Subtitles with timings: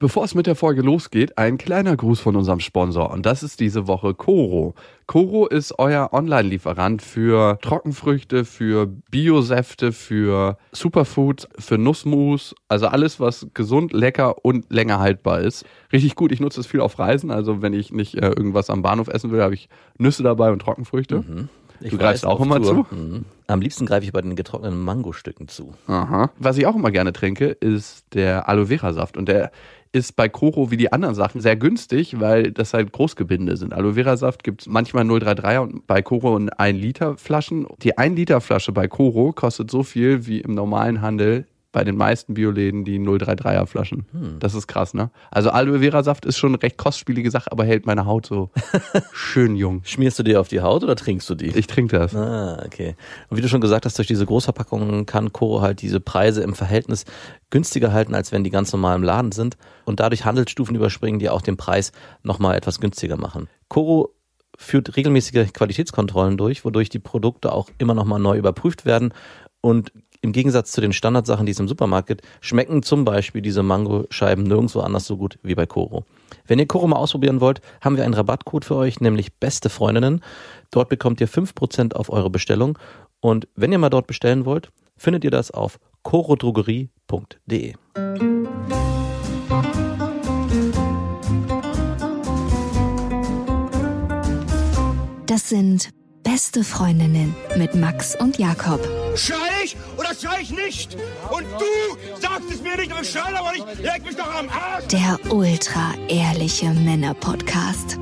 [0.00, 3.58] Bevor es mit der Folge losgeht, ein kleiner Gruß von unserem Sponsor und das ist
[3.58, 4.74] diese Woche Coro.
[5.06, 13.48] Coro ist euer Online-Lieferant für Trockenfrüchte, für Biosäfte, für Superfoods, für Nussmus, also alles, was
[13.54, 15.64] gesund, lecker und länger haltbar ist.
[15.92, 18.82] Richtig gut, ich nutze es viel auf Reisen, also wenn ich nicht äh, irgendwas am
[18.82, 19.68] Bahnhof essen will, habe ich
[19.98, 21.24] Nüsse dabei und Trockenfrüchte.
[21.26, 21.48] Mhm.
[21.80, 22.86] Ich Du greifst auch immer Tour.
[22.90, 22.94] zu?
[22.94, 23.24] Mhm.
[23.46, 25.74] Am liebsten greife ich bei den getrockneten Mangostücken zu.
[25.86, 26.30] Aha.
[26.38, 29.16] Was ich auch immer gerne trinke, ist der Aloe Vera Saft.
[29.16, 29.52] Und der
[29.98, 33.74] ist bei Coro wie die anderen Sachen sehr günstig, weil das halt Großgebinde sind.
[33.74, 37.66] Aloe Vera Saft gibt es manchmal 033er und bei Coro in 1 Liter Flaschen.
[37.82, 41.46] Die 1 Liter Flasche bei Coro kostet so viel wie im normalen Handel
[41.78, 44.04] bei den meisten Bioläden die 033er Flaschen.
[44.40, 45.12] Das ist krass, ne?
[45.30, 48.50] Also Aloe Vera Saft ist schon eine recht kostspielige Sache, aber hält meine Haut so
[49.12, 49.82] schön jung.
[49.84, 51.56] Schmierst du dir auf die Haut oder trinkst du die?
[51.56, 52.16] Ich trinke das.
[52.16, 52.96] Ah, okay.
[53.28, 56.54] Und wie du schon gesagt hast, durch diese Großverpackungen kann Coro halt diese Preise im
[56.54, 57.04] Verhältnis
[57.50, 61.30] günstiger halten, als wenn die ganz normal im Laden sind und dadurch Handelsstufen überspringen, die
[61.30, 61.92] auch den Preis
[62.24, 63.46] nochmal etwas günstiger machen.
[63.68, 64.16] Coro
[64.56, 69.14] führt regelmäßige Qualitätskontrollen durch, wodurch die Produkte auch immer nochmal neu überprüft werden
[69.60, 73.62] und im Gegensatz zu den Standardsachen, die es im Supermarkt gibt, schmecken zum Beispiel diese
[73.62, 76.04] Mangoscheiben nirgendwo anders so gut wie bei Coro.
[76.46, 80.22] Wenn ihr Coro mal ausprobieren wollt, haben wir einen Rabattcode für euch, nämlich beste Freundinnen.
[80.70, 82.78] Dort bekommt ihr 5% auf eure Bestellung.
[83.20, 87.74] Und wenn ihr mal dort bestellen wollt, findet ihr das auf corodrogerie.de.
[95.26, 95.90] Das sind
[96.24, 98.80] beste Freundinnen mit Max und Jakob.
[99.14, 99.57] Schrei
[100.18, 100.96] ich oder schrei ich nicht?
[101.30, 103.82] Und du sagst es mir nicht, aber ich schrei aber nicht.
[103.82, 104.86] Leg mich doch am Arsch.
[104.88, 107.98] Der ultra ehrliche Männer-Podcast.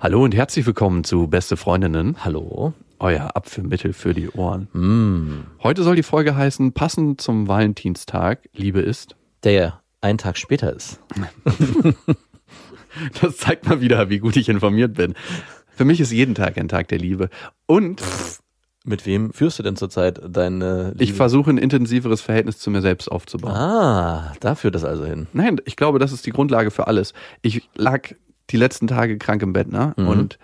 [0.00, 2.24] Hallo und herzlich willkommen zu Beste Freundinnen.
[2.24, 2.72] Hallo.
[3.00, 4.68] Euer Abführmittel für die Ohren.
[4.72, 9.14] Mm, Heute soll die Folge heißen, passend zum Valentinstag, Liebe ist.
[9.44, 11.00] der einen Tag später ist.
[13.20, 15.14] Das zeigt mal wieder, wie gut ich informiert bin.
[15.68, 17.28] Für mich ist jeden Tag ein Tag der Liebe.
[17.66, 18.02] Und
[18.88, 21.16] Mit wem führst du denn zurzeit deine ich Liebe?
[21.16, 23.52] versuche ein intensiveres Verhältnis zu mir selbst aufzubauen.
[23.52, 25.26] Ah, da führt das also hin.
[25.34, 27.12] Nein, ich glaube, das ist die Grundlage für alles.
[27.42, 28.08] Ich lag
[28.50, 29.92] die letzten Tage krank im Bett, ne?
[29.96, 30.08] Mhm.
[30.08, 30.38] Und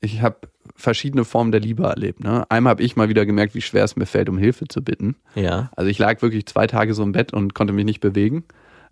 [0.00, 0.36] ich habe
[0.74, 2.44] verschiedene Formen der Liebe erlebt, ne?
[2.50, 5.16] Einmal habe ich mal wieder gemerkt, wie schwer es mir fällt, um Hilfe zu bitten.
[5.36, 5.70] Ja.
[5.76, 8.44] Also ich lag wirklich zwei Tage so im Bett und konnte mich nicht bewegen.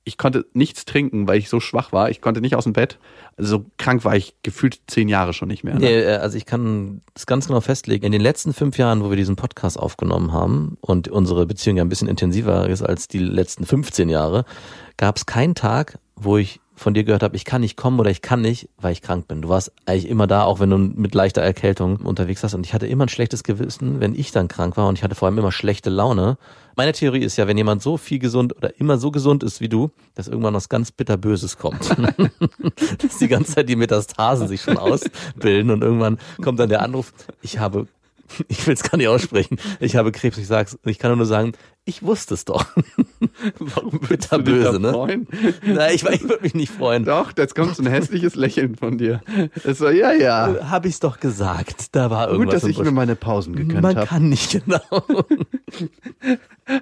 [0.04, 2.10] Ich konnte nichts trinken, weil ich so schwach war.
[2.10, 2.98] Ich konnte nicht aus dem Bett.
[3.36, 5.74] Also so krank war ich gefühlt zehn Jahre schon nicht mehr.
[5.74, 5.80] Ne?
[5.80, 8.04] Nee, äh, also ich kann das ganz genau festlegen.
[8.04, 11.84] In den letzten fünf Jahren, wo wir diesen Podcast aufgenommen haben und unsere Beziehung ja
[11.84, 14.44] ein bisschen intensiver ist als die letzten 15 Jahre,
[14.96, 18.10] gab es keinen Tag, wo ich von dir gehört habe, ich kann nicht kommen oder
[18.10, 19.42] ich kann nicht, weil ich krank bin.
[19.42, 22.54] Du warst eigentlich immer da, auch wenn du mit leichter Erkältung unterwegs warst.
[22.54, 25.14] Und ich hatte immer ein schlechtes Gewissen, wenn ich dann krank war und ich hatte
[25.14, 26.36] vor allem immer schlechte Laune.
[26.76, 29.68] Meine Theorie ist ja, wenn jemand so viel gesund oder immer so gesund ist wie
[29.68, 31.90] du, dass irgendwann was ganz bitterböses kommt.
[32.98, 37.12] dass die ganze Zeit die Metastasen sich schon ausbilden und irgendwann kommt dann der Anruf,
[37.42, 37.86] ich habe,
[38.48, 41.52] ich will es gar nicht aussprechen, ich habe Krebs, ich sag's, ich kann nur sagen,
[41.84, 42.66] ich wusste es doch.
[43.58, 44.92] Warum Bitterböse, ne?
[44.92, 45.28] Freuen?
[45.66, 47.04] Nein, ich, ich würde mich nicht freuen.
[47.04, 49.20] Doch, jetzt kommt so ein hässliches Lächeln von dir.
[49.64, 50.70] Es so, ja, ja.
[50.70, 51.94] Habe ich's doch gesagt.
[51.94, 54.06] Da war Gut, irgendwas dass im ich mir meine Pausen gegönnt Man habe.
[54.06, 54.80] kann nicht genau.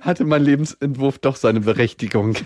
[0.03, 2.37] Hatte mein Lebensentwurf doch seine Berechtigung.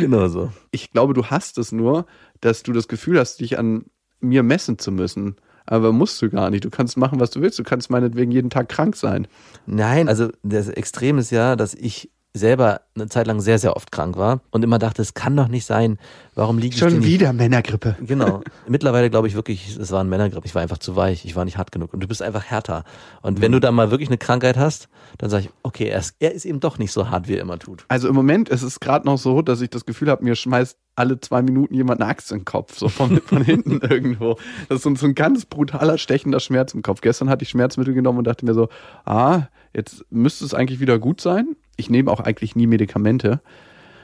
[0.00, 0.50] genau so.
[0.72, 2.06] Ich glaube, du hast es nur,
[2.40, 3.84] dass du das Gefühl hast, dich an
[4.20, 5.36] mir messen zu müssen.
[5.66, 6.64] Aber musst du gar nicht.
[6.64, 7.58] Du kannst machen, was du willst.
[7.58, 9.26] Du kannst meinetwegen jeden Tag krank sein.
[9.66, 13.90] Nein, also das Extrem ist ja, dass ich selber eine Zeit lang sehr, sehr oft
[13.90, 15.98] krank war und immer dachte, es kann doch nicht sein.
[16.34, 17.96] Warum liege ich nicht wieder Männergrippe.
[18.00, 18.42] Genau.
[18.68, 20.46] Mittlerweile glaube ich wirklich, es war ein Männergrippe.
[20.46, 21.24] Ich war einfach zu weich.
[21.24, 21.92] Ich war nicht hart genug.
[21.94, 22.84] Und du bist einfach härter.
[23.22, 24.88] Und wenn du da mal wirklich eine Krankheit hast,
[25.18, 27.40] dann sage ich, okay, er ist, er ist eben doch nicht so hart, wie er
[27.40, 27.84] immer tut.
[27.88, 30.76] Also im Moment ist es gerade noch so, dass ich das Gefühl habe, mir schmeißt
[30.96, 34.36] alle zwei Minuten jemand eine Axt den Kopf, so von, von hinten irgendwo.
[34.68, 37.02] Das ist so, so ein ganz brutaler, stechender Schmerz im Kopf.
[37.02, 38.68] Gestern hatte ich Schmerzmittel genommen und dachte mir so,
[39.04, 39.42] ah,
[39.74, 41.54] jetzt müsste es eigentlich wieder gut sein.
[41.76, 43.40] Ich nehme auch eigentlich nie Medikamente.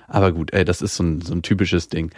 [0.06, 2.12] Aber gut, ey, das ist so ein, so ein typisches Ding.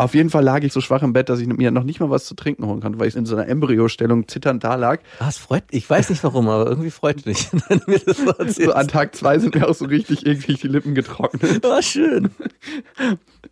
[0.00, 2.08] Auf jeden Fall lag ich so schwach im Bett, dass ich mir noch nicht mal
[2.08, 5.00] was zu trinken holen konnte, weil ich in so einer Embryostellung zitternd da lag.
[5.18, 8.56] Ah, es freut, ich weiß nicht warum, aber irgendwie freut mich, wenn du mir das
[8.56, 11.64] so an Tag zwei sind mir auch so richtig eklig die Lippen getrocknet.
[11.66, 12.30] Ah, schön.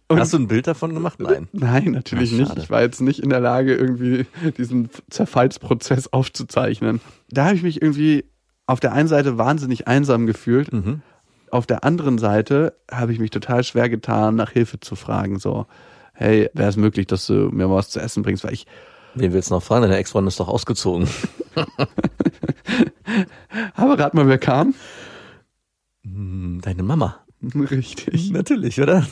[0.08, 1.20] Und- Hast du ein Bild davon gemacht?
[1.20, 1.48] Nein.
[1.52, 2.58] Nein, natürlich Ach, nicht.
[2.58, 4.24] Ich war jetzt nicht in der Lage, irgendwie
[4.56, 7.00] diesen Zerfallsprozess aufzuzeichnen.
[7.30, 8.24] Da habe ich mich irgendwie
[8.66, 10.72] auf der einen Seite wahnsinnig einsam gefühlt.
[10.72, 11.02] Mhm.
[11.50, 15.38] Auf der anderen Seite habe ich mich total schwer getan, nach Hilfe zu fragen.
[15.38, 15.66] So,
[16.18, 18.44] hey, wäre es möglich, dass du mir mal was zu essen bringst?
[18.44, 18.66] Weil ich,
[19.14, 19.82] Wen willst du noch fragen?
[19.82, 21.08] Deine Ex-Freundin ist doch ausgezogen.
[23.74, 24.74] aber rat mal, wer kam?
[26.04, 27.16] Hm, Deine Mama.
[27.54, 28.30] Richtig.
[28.32, 29.06] Natürlich, oder?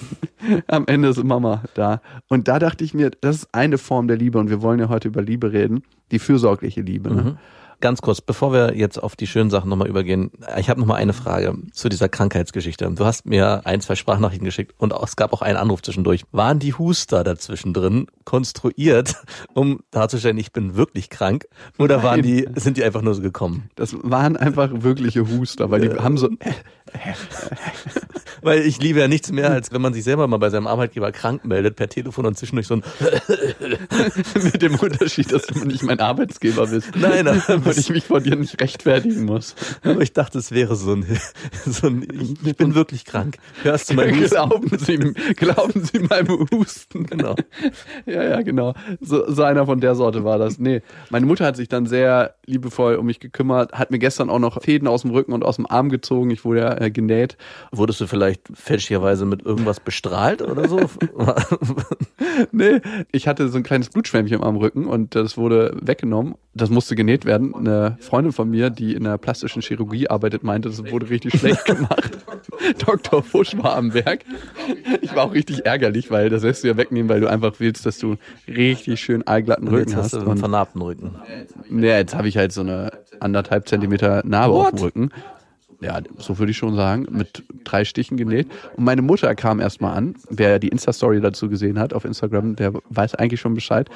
[0.66, 2.00] Am Ende ist Mama da.
[2.28, 4.88] Und da dachte ich mir, das ist eine Form der Liebe und wir wollen ja
[4.88, 5.82] heute über Liebe reden.
[6.10, 7.14] Die fürsorgliche Liebe.
[7.14, 7.22] Ne?
[7.22, 7.38] Mhm.
[7.80, 11.12] Ganz kurz, bevor wir jetzt auf die schönen Sachen nochmal übergehen, ich habe nochmal eine
[11.12, 12.90] Frage zu dieser Krankheitsgeschichte.
[12.90, 16.24] Du hast mir ein, zwei Sprachnachrichten geschickt und es gab auch einen Anruf zwischendurch.
[16.32, 19.16] Waren die Huster dazwischen drin konstruiert,
[19.54, 21.46] um darzustellen, ich bin wirklich krank?
[21.78, 23.68] Oder waren die, sind die einfach nur so gekommen?
[23.74, 26.30] Das waren einfach wirkliche Huster, weil die haben so.
[28.42, 31.10] Weil ich liebe ja nichts mehr, als wenn man sich selber mal bei seinem Arbeitgeber
[31.10, 32.82] krank meldet per Telefon und zwischendurch so ein
[34.42, 36.90] mit dem Unterschied, dass du nicht mein Arbeitsgeber bist.
[36.96, 39.54] Nein, weil ich mich vor dir nicht rechtfertigen muss.
[39.82, 41.06] Aber ich dachte, es wäre so ein,
[41.66, 42.06] so ein
[42.44, 43.38] ich, bin wirklich krank.
[43.62, 44.28] Hörst du mein Husten?
[44.30, 44.96] Glauben Sie,
[45.34, 47.06] glauben Sie meinem Husten.
[47.06, 47.34] Genau.
[48.06, 48.74] Ja, ja, genau.
[49.00, 50.58] So, so einer von der Sorte war das.
[50.58, 54.38] Nee, meine Mutter hat sich dann sehr liebevoll um mich gekümmert, hat mir gestern auch
[54.38, 56.30] noch Fäden aus dem Rücken und aus dem Arm gezogen.
[56.30, 57.36] Ich wurde ja äh, genäht.
[57.72, 60.80] Wurdest du vielleicht fälschlicherweise mit irgendwas bestrahlt oder so?
[62.52, 62.80] nee,
[63.12, 66.34] ich hatte so ein kleines Blutschwämmchen am Rücken und das wurde weggenommen.
[66.54, 67.54] Das musste genäht werden.
[67.54, 71.64] Eine Freundin von mir, die in der plastischen Chirurgie arbeitet, meinte, das wurde richtig schlecht
[71.66, 72.18] gemacht.
[72.78, 73.22] Dr.
[73.22, 74.20] Fusch war am Werk.
[75.02, 77.84] Ich war auch richtig ärgerlich, weil das lässt du ja wegnehmen, weil du einfach willst,
[77.84, 78.16] dass du
[78.48, 80.14] richtig schön aalglatten Rücken jetzt hast.
[80.14, 80.22] hast.
[80.24, 81.16] du einen vernarbten Rücken.
[81.70, 82.90] Ja, jetzt habe ich halt so eine
[83.20, 85.10] anderthalb Zentimeter Narbe auf dem Rücken.
[85.80, 88.48] Ja, so würde ich schon sagen, mit drei Stichen genäht.
[88.76, 90.14] Und meine Mutter kam erstmal an.
[90.30, 93.88] Wer die Insta-Story dazu gesehen hat auf Instagram, der weiß eigentlich schon Bescheid.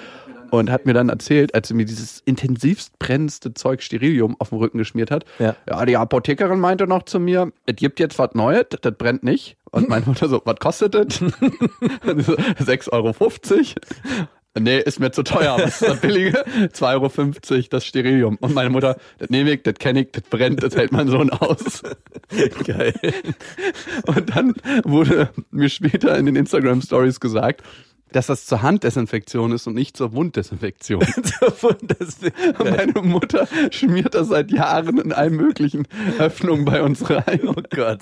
[0.50, 4.58] Und hat mir dann erzählt, als sie mir dieses intensivst brennendste Zeug Sterilium auf dem
[4.58, 5.24] Rücken geschmiert hat.
[5.38, 5.54] Ja.
[5.68, 9.56] ja, die Apothekerin meinte noch zu mir, es gibt jetzt was Neues, das brennt nicht.
[9.70, 11.06] Und meine Mutter so, was kostet das?
[11.22, 13.14] 6,50 Euro.
[14.58, 15.56] Nee, ist mir zu teuer.
[15.58, 16.44] Was ist das billige?
[16.72, 18.36] 2,50 Euro das Sterilium.
[18.40, 21.30] Und meine Mutter, das nehme ich, das kenne ich, das brennt, das hält mein Sohn
[21.30, 21.82] aus.
[22.66, 22.94] Geil.
[24.06, 24.54] Und dann
[24.84, 27.62] wurde mir später in den Instagram Stories gesagt,
[28.12, 31.02] dass das zur Handdesinfektion ist und nicht zur Wunddesinfektion.
[32.58, 35.86] Und meine Mutter schmiert das seit Jahren in allen möglichen
[36.18, 37.40] Öffnungen bei uns rein.
[37.46, 38.00] Oh Gott.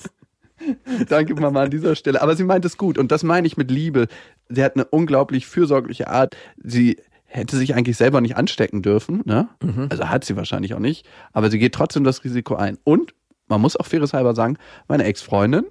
[1.09, 2.21] Danke, Mama, an dieser Stelle.
[2.23, 2.99] Aber sie meint es gut.
[2.99, 4.07] Und das meine ich mit Liebe.
[4.49, 6.37] Sie hat eine unglaublich fürsorgliche Art.
[6.63, 9.23] Sie hätte sich eigentlich selber nicht anstecken dürfen.
[9.25, 9.49] Ne?
[9.91, 11.07] Also hat sie wahrscheinlich auch nicht.
[11.33, 12.79] Aber sie geht trotzdem das Risiko ein.
[12.85, 13.15] Und
[13.49, 14.57] man muss auch fairerhalber sagen,
[14.89, 15.65] meine Ex-Freundin,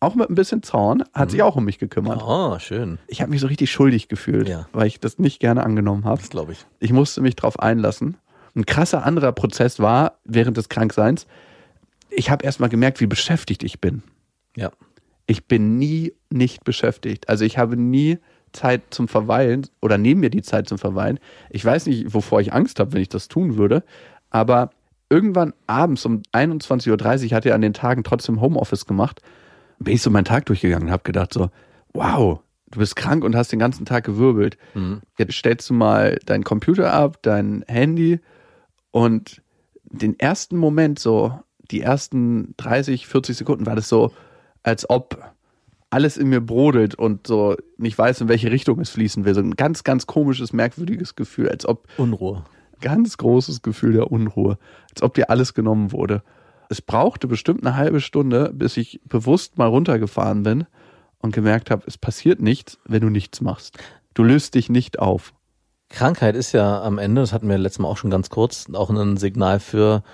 [0.00, 2.22] auch mit ein bisschen Zorn, hat sich auch um mich gekümmert.
[2.24, 2.98] Oh, schön.
[3.06, 4.66] Ich habe mich so richtig schuldig gefühlt, Ja.
[4.72, 6.20] weil ich das nicht gerne angenommen habe.
[6.20, 6.64] Das glaube ich.
[6.78, 8.16] Ich musste mich drauf einlassen.
[8.56, 11.26] Ein krasser anderer Prozess war während des Krankseins,
[12.10, 14.02] ich habe erstmal gemerkt, wie beschäftigt ich bin.
[14.56, 14.70] Ja.
[15.26, 17.28] Ich bin nie nicht beschäftigt.
[17.28, 18.18] Also ich habe nie
[18.52, 21.20] Zeit zum Verweilen oder neben mir die Zeit zum Verweilen.
[21.50, 23.84] Ich weiß nicht, wovor ich Angst habe, wenn ich das tun würde,
[24.30, 24.70] aber
[25.08, 29.22] irgendwann abends um 21.30 Uhr, ich hatte ja an den Tagen trotzdem Homeoffice gemacht,
[29.78, 31.50] bin ich so meinen Tag durchgegangen und habe gedacht so,
[31.92, 32.40] wow,
[32.70, 34.56] du bist krank und hast den ganzen Tag gewirbelt.
[35.16, 38.20] Jetzt stellst du mal deinen Computer ab, dein Handy
[38.90, 39.42] und
[39.84, 41.40] den ersten Moment so,
[41.70, 44.12] die ersten 30, 40 Sekunden war das so,
[44.62, 45.32] als ob
[45.90, 49.34] alles in mir brodelt und so nicht weiß, in welche Richtung es fließen will.
[49.34, 52.44] So ein ganz, ganz komisches, merkwürdiges Gefühl, als ob Unruhe.
[52.80, 54.58] ganz großes Gefühl der Unruhe,
[54.90, 56.22] als ob dir alles genommen wurde.
[56.68, 60.66] Es brauchte bestimmt eine halbe Stunde, bis ich bewusst mal runtergefahren bin
[61.18, 63.78] und gemerkt habe, es passiert nichts, wenn du nichts machst.
[64.14, 65.34] Du löst dich nicht auf.
[65.88, 68.90] Krankheit ist ja am Ende, das hatten wir letztes Mal auch schon ganz kurz, auch
[68.90, 70.04] ein Signal für,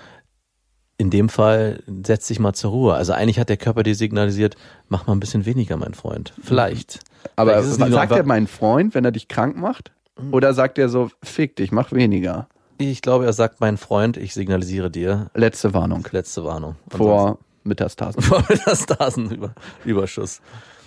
[0.98, 2.94] in dem Fall, setz dich mal zur Ruhe.
[2.94, 4.56] Also eigentlich hat der Körper dir signalisiert,
[4.88, 6.32] mach mal ein bisschen weniger, mein Freund.
[6.42, 7.00] Vielleicht.
[7.36, 9.92] Aber Vielleicht sagt er mein Freund, wenn er dich krank macht?
[10.32, 12.48] Oder sagt er so, fick dich, mach weniger?
[12.78, 16.06] Ich glaube, er sagt, mein Freund, ich signalisiere dir, Letzte Warnung.
[16.10, 16.76] letzte Warnung.
[16.88, 18.22] Vor Metastasen.
[18.22, 20.40] vor Metastasenüberschuss.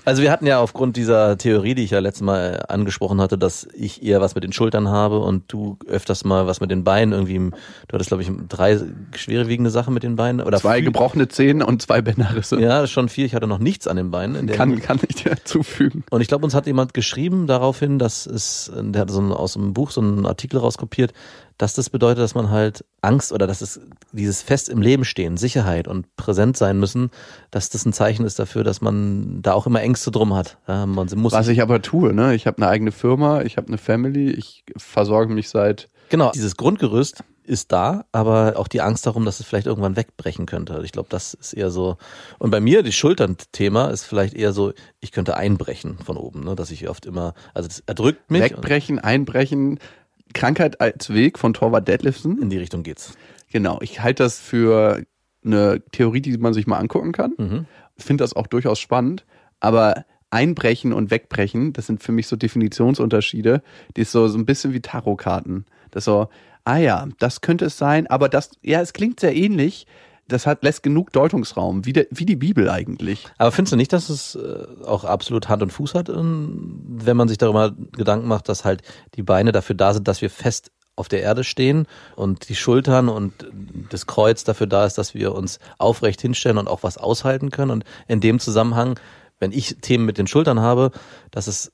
[0.06, 3.68] Also wir hatten ja aufgrund dieser Theorie, die ich ja letztes Mal angesprochen hatte, dass
[3.74, 7.12] ich eher was mit den Schultern habe und du öfters mal was mit den Beinen
[7.14, 8.80] irgendwie, du hattest glaube ich drei
[9.16, 12.60] schwerwiegende Sachen mit den Beinen oder Zwei vier- gebrochene Zähne und zwei Bänderrisse.
[12.60, 13.26] Ja, schon viel.
[13.26, 14.48] Ich hatte noch nichts an den Beinen.
[14.48, 16.04] Kann, kann ich dir zufügen.
[16.10, 19.56] und ich glaube, uns hat jemand geschrieben daraufhin, dass es, der hat so ein, aus
[19.58, 21.14] einem Buch so einen Artikel rauskopiert,
[21.60, 23.82] dass das bedeutet, dass man halt Angst oder dass es
[24.14, 27.12] dieses Fest im Leben stehen, Sicherheit und präsent sein müssen,
[27.52, 30.58] dass das ein Zeichen ist dafür, dass man da auch immer Ängste drum hat.
[30.68, 32.34] Man muss Was ich aber tue, ne?
[32.34, 36.56] Ich habe eine eigene Firma, ich habe eine Family, ich versorge mich seit genau, dieses
[36.56, 40.82] Grundgerüst ist da, aber auch die Angst darum, dass es vielleicht irgendwann wegbrechen könnte.
[40.86, 41.98] Ich glaube, das ist eher so.
[42.38, 46.56] Und bei mir, das Schultern-Thema ist vielleicht eher so, ich könnte einbrechen von oben, ne?
[46.56, 48.44] dass ich oft immer, also das erdrückt mich.
[48.44, 49.80] Wegbrechen, Einbrechen,
[50.34, 52.42] Krankheit als Weg von Torwart Deadliften.
[52.42, 53.14] In die Richtung geht's.
[53.52, 55.04] Genau, ich halte das für
[55.44, 57.34] eine Theorie, die man sich mal angucken kann.
[57.38, 57.66] Mhm.
[57.98, 59.26] finde das auch durchaus spannend,
[59.60, 63.64] aber Einbrechen und Wegbrechen, das sind für mich so Definitionsunterschiede,
[63.98, 65.66] die ist so, so ein bisschen wie Tarotkarten.
[65.92, 66.30] Das so,
[66.66, 69.88] ah ja, das könnte es sein, aber das, ja, es klingt sehr ähnlich.
[70.30, 73.28] Das hat, lässt genug Deutungsraum, wie, der, wie die Bibel eigentlich.
[73.38, 77.28] Aber findest du nicht, dass es äh, auch absolut Hand und Fuß hat, wenn man
[77.28, 78.82] sich darüber Gedanken macht, dass halt
[79.16, 83.10] die Beine dafür da sind, dass wir fest auf der Erde stehen und die Schultern
[83.10, 83.34] und
[83.90, 87.72] das Kreuz dafür da ist, dass wir uns aufrecht hinstellen und auch was aushalten können.
[87.72, 89.00] Und in dem Zusammenhang,
[89.40, 90.92] wenn ich Themen mit den Schultern habe,
[91.32, 91.72] dass es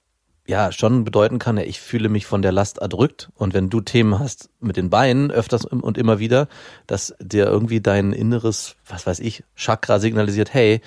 [0.47, 3.29] ja schon bedeuten kann, ja, ich fühle mich von der Last erdrückt.
[3.35, 6.47] Und wenn du Themen hast mit den Beinen öfters und immer wieder,
[6.87, 10.81] dass dir irgendwie dein inneres, was weiß ich, Chakra signalisiert, hey,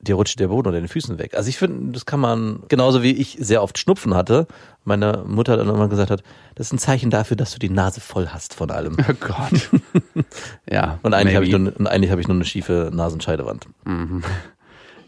[0.00, 1.34] dir rutscht der Boden unter den Füßen weg.
[1.34, 4.46] Also ich finde, das kann man, genauso wie ich sehr oft Schnupfen hatte,
[4.84, 6.22] meine Mutter dann immer gesagt hat,
[6.54, 8.96] das ist ein Zeichen dafür, dass du die Nase voll hast von allem.
[9.08, 9.70] Oh Gott.
[10.70, 10.98] ja.
[11.02, 13.66] Und eigentlich habe ich, nur, und eigentlich hab ich nur eine schiefe Nasenscheidewand.
[13.84, 14.22] Mhm.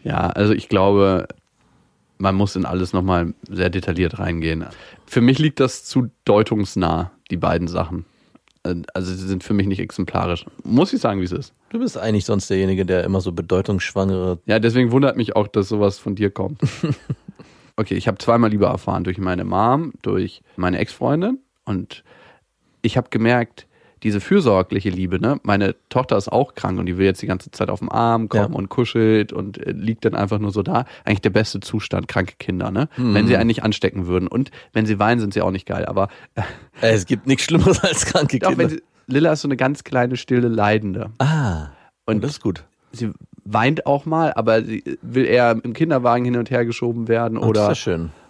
[0.03, 1.27] Ja, also ich glaube,
[2.21, 4.65] man muss in alles nochmal sehr detailliert reingehen.
[5.05, 8.05] Für mich liegt das zu deutungsnah, die beiden Sachen.
[8.63, 10.45] Also sie sind für mich nicht exemplarisch.
[10.63, 11.53] Muss ich sagen, wie es ist.
[11.69, 14.39] Du bist eigentlich sonst derjenige, der immer so bedeutungsschwangere.
[14.45, 16.61] Ja, deswegen wundert mich auch, dass sowas von dir kommt.
[17.75, 22.03] okay, ich habe zweimal Liebe erfahren durch meine Mom, durch meine Ex-Freundin und
[22.83, 23.67] ich habe gemerkt,
[24.03, 25.39] diese fürsorgliche Liebe, ne?
[25.43, 28.29] Meine Tochter ist auch krank und die will jetzt die ganze Zeit auf dem Arm
[28.29, 28.57] kommen ja.
[28.57, 30.85] und kuschelt und äh, liegt dann einfach nur so da.
[31.05, 32.89] Eigentlich der beste Zustand, kranke Kinder, ne?
[32.97, 33.13] Mhm.
[33.13, 34.27] Wenn sie einen nicht anstecken würden.
[34.27, 35.85] Und wenn sie weinen, sind sie auch nicht geil.
[35.85, 36.41] Aber äh,
[36.81, 38.49] es gibt nichts Schlimmeres als kranke Kinder.
[38.49, 41.11] Auch wenn sie, Lilla ist so eine ganz kleine, stille Leidende.
[41.19, 41.67] Ah.
[42.05, 42.63] Und das ist gut.
[42.91, 43.11] Sie
[43.43, 47.47] weint auch mal, aber sie will eher im Kinderwagen hin und her geschoben werden oh,
[47.47, 47.73] oder,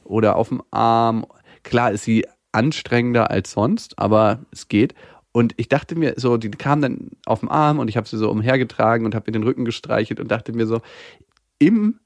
[0.03, 1.25] oder auf dem Arm.
[1.63, 4.93] Klar ist sie anstrengender als sonst, aber es geht.
[5.33, 8.17] Und ich dachte mir so, die kam dann auf dem Arm und ich habe sie
[8.17, 10.81] so umhergetragen und habe mir den Rücken gestreichelt und dachte mir so,
[11.57, 11.99] im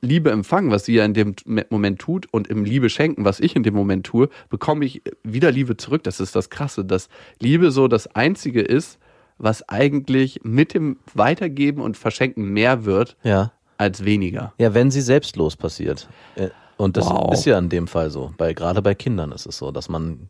[0.00, 1.34] Liebe empfangen, was sie ja in dem
[1.70, 5.50] Moment tut, und im Liebe schenken, was ich in dem Moment tue, bekomme ich wieder
[5.50, 6.02] Liebe zurück.
[6.04, 7.08] Das ist das Krasse, dass
[7.40, 8.98] Liebe so das Einzige ist,
[9.38, 13.52] was eigentlich mit dem Weitergeben und Verschenken mehr wird ja.
[13.78, 14.52] als weniger.
[14.58, 16.08] Ja, wenn sie selbstlos passiert.
[16.36, 17.32] Äh, und das wow.
[17.32, 18.32] ist ja in dem Fall so.
[18.36, 20.28] Bei, gerade bei Kindern ist es so, dass man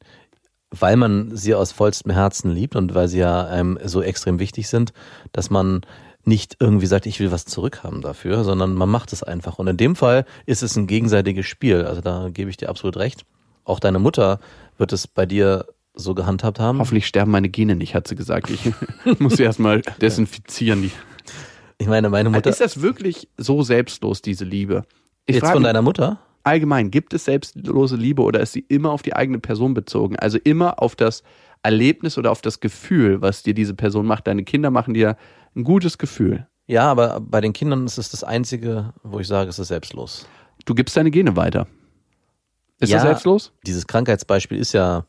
[0.81, 4.69] weil man sie aus vollstem Herzen liebt und weil sie ja einem so extrem wichtig
[4.69, 4.93] sind,
[5.33, 5.83] dass man
[6.25, 9.59] nicht irgendwie sagt, ich will was zurückhaben dafür, sondern man macht es einfach.
[9.59, 11.85] Und in dem Fall ist es ein gegenseitiges Spiel.
[11.85, 13.25] Also da gebe ich dir absolut recht.
[13.65, 14.41] Auch deine Mutter
[14.79, 16.79] wird es bei dir so gehandhabt haben.
[16.79, 18.51] Hoffentlich sterben meine Gene nicht, hat sie gesagt.
[18.51, 18.73] Ich
[19.21, 20.91] muss sie erstmal desinfizieren.
[21.79, 22.51] Ich meine, meine Mutter.
[22.51, 24.85] Ist das wirklich so selbstlos, diese Liebe?
[25.27, 26.19] Ich Jetzt von deiner Mutter?
[26.45, 30.17] Allgemein, gibt es selbstlose Liebe oder ist sie immer auf die eigene Person bezogen?
[30.17, 31.23] Also immer auf das
[31.63, 34.27] Erlebnis oder auf das Gefühl, was dir diese Person macht.
[34.27, 35.17] Deine Kinder machen dir
[35.57, 36.47] ein gutes Gefühl.
[36.67, 40.27] Ja, aber bei den Kindern ist es das Einzige, wo ich sage, es ist selbstlos.
[40.65, 41.67] Du gibst deine Gene weiter.
[42.81, 43.53] Ist ja, das selbstlos?
[43.67, 45.07] Dieses Krankheitsbeispiel ist ja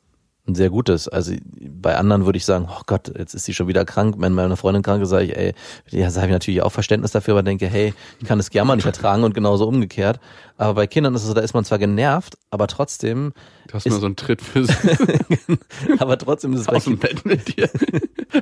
[0.48, 1.08] ein sehr gutes.
[1.08, 4.16] Also bei anderen würde ich sagen, oh Gott, jetzt ist sie schon wieder krank.
[4.20, 5.54] Wenn meine Freundin krank ist, sage ich, ey,
[5.90, 8.76] ja, habe ich natürlich auch Verständnis dafür, aber denke, hey, ich kann das gerne mal
[8.76, 10.20] nicht ertragen und genauso umgekehrt.
[10.58, 13.34] Aber bei Kindern ist es so, da ist man zwar genervt, aber trotzdem.
[13.68, 14.74] Du hast nur so einen Tritt für sie.
[15.98, 17.70] aber trotzdem ist es Aus dem Bett mit dir.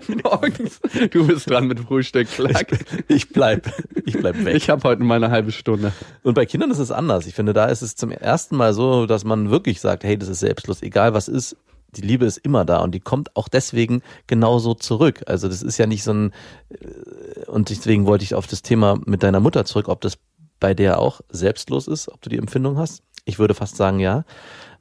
[0.24, 0.82] Morgens.
[1.12, 2.28] Du bist dran mit Frühstück.
[2.38, 2.68] Ich,
[3.08, 3.72] ich bleib,
[4.06, 4.56] ich bleib weg.
[4.56, 5.94] Ich habe heute meine halbe Stunde.
[6.22, 7.26] Und bei Kindern ist es anders.
[7.26, 10.28] Ich finde, da ist es zum ersten Mal so, dass man wirklich sagt, hey, das
[10.28, 11.56] ist selbstlos, egal was ist
[11.96, 15.24] die Liebe ist immer da und die kommt auch deswegen genauso zurück.
[15.28, 16.32] Also das ist ja nicht so ein,
[16.70, 20.18] äh, und deswegen wollte ich auf das Thema mit deiner Mutter zurück, ob das
[20.60, 23.04] bei der auch selbstlos ist, ob du die Empfindung hast.
[23.26, 24.24] Ich würde fast sagen, ja.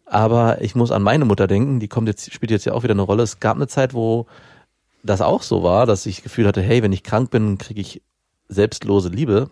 [0.04, 2.92] Aber ich muss an meine Mutter denken, die kommt jetzt, spielt jetzt ja auch wieder
[2.92, 3.22] eine Rolle.
[3.22, 4.26] Es gab eine Zeit, wo
[5.02, 7.80] das auch so war, dass ich das Gefühl hatte, hey, wenn ich krank bin, kriege
[7.80, 8.02] ich
[8.48, 9.50] selbstlose Liebe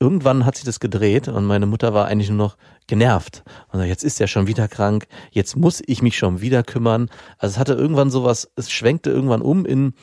[0.00, 3.42] irgendwann hat sich das gedreht und meine Mutter war eigentlich nur noch genervt.
[3.72, 7.10] Und jetzt ist er schon wieder krank, jetzt muss ich mich schon wieder kümmern.
[7.38, 9.94] Also es hatte irgendwann sowas, es schwenkte irgendwann um in,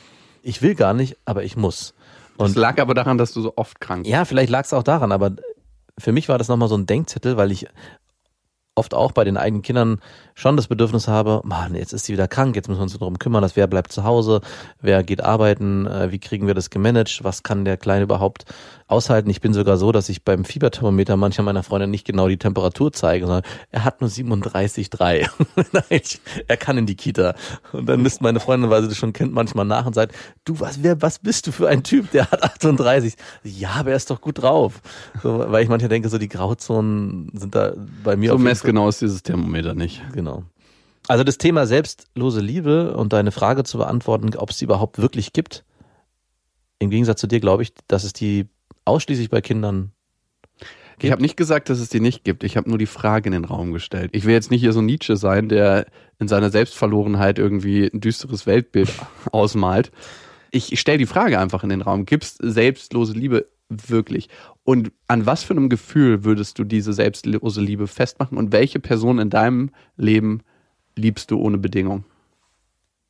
[0.42, 1.94] ich will gar nicht, aber ich muss.
[2.36, 4.12] Und das lag aber daran, dass du so oft krank bist.
[4.12, 5.32] Ja, vielleicht lag es auch daran, aber
[5.98, 7.66] für mich war das nochmal so ein Denkzettel, weil ich
[8.76, 10.00] oft auch bei den eigenen Kindern
[10.34, 13.18] schon das Bedürfnis habe, Mann, jetzt ist sie wieder krank, jetzt müssen wir uns darum
[13.18, 14.42] kümmern, dass wer bleibt zu Hause,
[14.80, 18.44] wer geht arbeiten, äh, wie kriegen wir das gemanagt, was kann der Kleine überhaupt
[18.88, 19.28] aushalten.
[19.30, 22.92] Ich bin sogar so, dass ich beim Fieberthermometer manchmal meiner Freundin nicht genau die Temperatur
[22.92, 25.28] zeige, sondern er hat nur 37,3.
[25.72, 26.00] Nein,
[26.46, 27.34] er kann in die Kita.
[27.72, 30.14] Und dann misst meine Freundin, weil sie das schon kennt, manchmal nach und sagt,
[30.44, 33.14] du, was, wer, was bist du für ein Typ, der hat 38?
[33.42, 34.80] Ja, aber er ist doch gut drauf.
[35.22, 37.72] So, weil ich manchmal denke, so die Grauzonen sind da
[38.04, 38.30] bei mir.
[38.30, 40.02] So messgenau ist dieses Thermometer nicht.
[40.12, 40.44] Genau.
[41.08, 45.32] Also das Thema selbstlose Liebe und deine Frage zu beantworten, ob es die überhaupt wirklich
[45.32, 45.64] gibt.
[46.78, 48.48] Im Gegensatz zu dir glaube ich, dass es die
[48.86, 49.92] ausschließlich bei Kindern.
[50.98, 52.42] Ich habe nicht gesagt, dass es die nicht gibt.
[52.42, 54.10] Ich habe nur die Frage in den Raum gestellt.
[54.14, 55.86] Ich will jetzt nicht hier so Nietzsche sein, der
[56.18, 58.90] in seiner Selbstverlorenheit irgendwie ein düsteres Weltbild
[59.32, 59.92] ausmalt.
[60.50, 62.06] Ich, ich stelle die Frage einfach in den Raum.
[62.06, 64.30] Gibt es selbstlose Liebe wirklich?
[64.64, 68.38] Und an was für einem Gefühl würdest du diese selbstlose Liebe festmachen?
[68.38, 70.42] Und welche Person in deinem Leben
[70.94, 72.04] liebst du ohne Bedingung?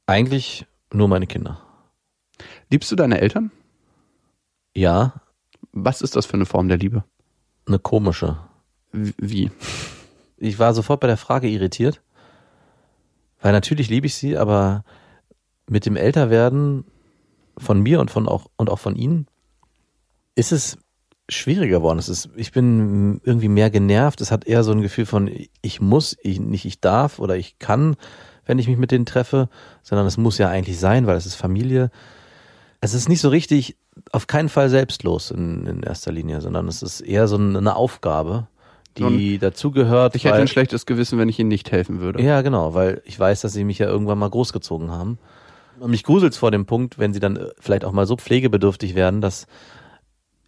[0.06, 1.62] Eigentlich nur meine Kinder.
[2.68, 3.52] Liebst du deine Eltern?
[4.74, 5.14] Ja,
[5.78, 7.04] Was ist das für eine Form der Liebe?
[7.66, 8.38] eine komische.
[8.92, 9.50] Wie?
[10.38, 12.02] Ich war sofort bei der Frage irritiert,
[13.40, 14.84] weil natürlich liebe ich sie, aber
[15.68, 16.84] mit dem Älterwerden
[17.58, 19.26] von mir und von auch und auch von ihnen
[20.34, 20.78] ist es
[21.28, 21.98] schwieriger geworden.
[21.98, 24.20] Es ist, ich bin irgendwie mehr genervt.
[24.20, 25.30] Es hat eher so ein Gefühl von
[25.62, 27.96] ich muss, ich nicht ich darf oder ich kann,
[28.44, 29.48] wenn ich mich mit denen treffe,
[29.82, 31.90] sondern es muss ja eigentlich sein, weil es ist Familie.
[32.80, 33.76] Es ist nicht so richtig,
[34.12, 38.46] auf keinen Fall selbstlos in, in erster Linie, sondern es ist eher so eine Aufgabe,
[38.96, 40.14] die dazugehört.
[40.14, 42.22] Ich hätte weil- ein schlechtes Gewissen, wenn ich ihnen nicht helfen würde.
[42.22, 45.18] ja, genau, weil ich weiß, dass sie mich ja irgendwann mal großgezogen haben.
[45.78, 48.94] Und mich gruselt's vor dem Punkt, wenn sie dann äh, vielleicht auch mal so pflegebedürftig
[48.94, 49.46] werden, dass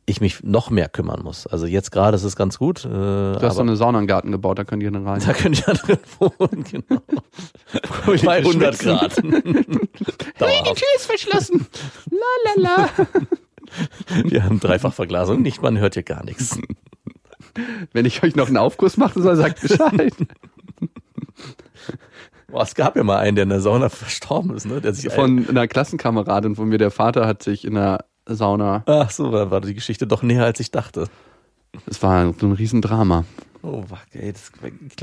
[0.08, 1.46] ich mich noch mehr kümmern muss.
[1.46, 2.84] Also jetzt gerade ist es ganz gut.
[2.84, 5.22] Äh, Du hast so eine Sauna im Garten gebaut, da könnt ihr dann rein.
[5.24, 7.02] da könnte ich ja drin wohnen, genau.
[8.24, 9.16] Bei 100 Grad.
[10.38, 10.76] Dauerhaft.
[10.76, 11.66] Tür ist verschlossen.
[12.10, 12.88] La la la.
[14.24, 16.58] Wir haben Dreifachverglasung, nicht, man hört hier gar nichts.
[17.92, 20.14] Wenn ich euch noch einen Aufguss machen soll, sagt Bescheid.
[22.50, 24.80] Boah, es gab ja mal einen, der in der Sauna verstorben ist, ne?
[24.80, 29.10] Der sich Von einer Klassenkameradin von mir, der Vater hat sich in der Sauna, Ach
[29.10, 31.08] so, da war die Geschichte doch näher, als ich dachte.
[31.86, 33.24] es war so ein Riesendrama.
[33.62, 34.52] Oh, fuck, ey, das,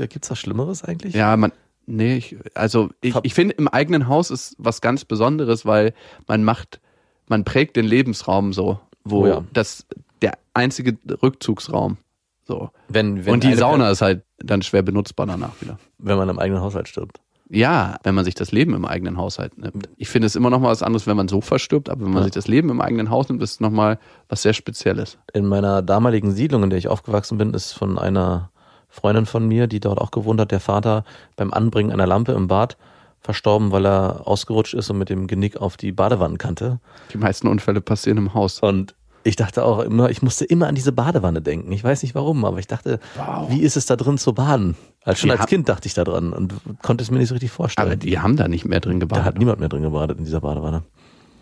[0.08, 1.14] gibt's was Schlimmeres eigentlich?
[1.14, 1.52] Ja, man,
[1.86, 5.92] nee, ich, also ich, ich finde, im eigenen Haus ist was ganz Besonderes, weil
[6.26, 6.80] man macht,
[7.28, 9.44] man prägt den Lebensraum so, wo Oh ja.
[9.52, 9.86] das
[10.22, 11.98] der einzige Rückzugsraum.
[12.44, 12.70] So.
[12.88, 15.78] Wenn, wenn Und die Sauna ist halt dann schwer benutzbar danach wieder.
[15.98, 17.20] wenn man im eigenen Haushalt stirbt.
[17.48, 19.88] Ja, wenn man sich das Leben im eigenen Haushalt nimmt.
[19.96, 22.18] Ich finde es immer noch mal was anderes, wenn man so verstirbt, aber wenn man
[22.18, 22.24] Ja.
[22.24, 25.16] sich das Leben im eigenen Haus nimmt, ist es noch mal was sehr Spezielles.
[25.32, 28.50] In meiner damaligen Siedlung, in der ich aufgewachsen bin, ist von einer
[28.88, 31.04] Freundin von mir, die dort auch gewohnt hat, der Vater
[31.36, 32.76] beim Anbringen einer Lampe im Bad
[33.20, 36.80] verstorben, weil er ausgerutscht ist und mit dem Genick auf die Badewannenkante.
[37.12, 38.60] Die meisten Unfälle passieren im Haus.
[38.60, 38.95] Und
[39.26, 41.72] ich dachte auch immer, ich musste immer an diese Badewanne denken.
[41.72, 43.50] Ich weiß nicht warum, aber ich dachte, Wow.
[43.50, 44.76] wie ist es da drin zu baden?
[45.04, 47.34] Also schon Die als Kind dachte ich da dran und konnte es mir nicht so
[47.34, 47.86] richtig vorstellen.
[47.88, 49.38] Aber die haben da nicht mehr drin da hat gebadet.
[49.38, 50.82] niemand mehr drin gebadet in dieser Badewanne.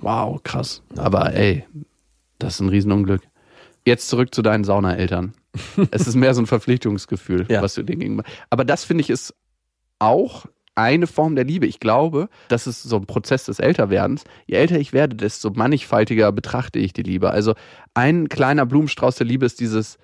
[0.01, 0.83] Wow, krass.
[0.97, 1.64] Aber ey,
[2.38, 3.23] das ist ein Riesenunglück.
[3.87, 5.35] Jetzt zurück zu deinen Saunaeltern.
[5.90, 7.62] es ist mehr so ein Verpflichtungsgefühl, Ja.
[7.62, 8.25] was du denen gegenüber.
[8.51, 9.35] Aber das finde ich ist
[9.99, 11.66] auch eine Form der Liebe.
[11.66, 14.24] Ich glaube, das ist so ein Prozess des Älterwerdens.
[14.46, 17.30] Je älter ich werde, desto mannigfaltiger betrachte ich die Liebe.
[17.30, 17.54] Also
[17.94, 19.98] ein kleiner Blumenstrauß der Liebe ist dieses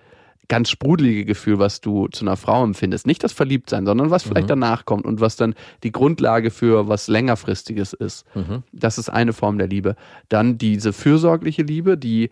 [0.51, 3.07] ganz sprudelige Gefühl, was du zu einer Frau empfindest.
[3.07, 5.55] Nicht das Verliebtsein, sondern was vielleicht danach kommt und was dann
[5.85, 8.27] die Grundlage für was längerfristiges ist.
[8.35, 8.65] Mhm.
[8.73, 9.95] Das ist eine Form der Liebe.
[10.29, 12.31] Dann diese fürsorgliche Liebe, die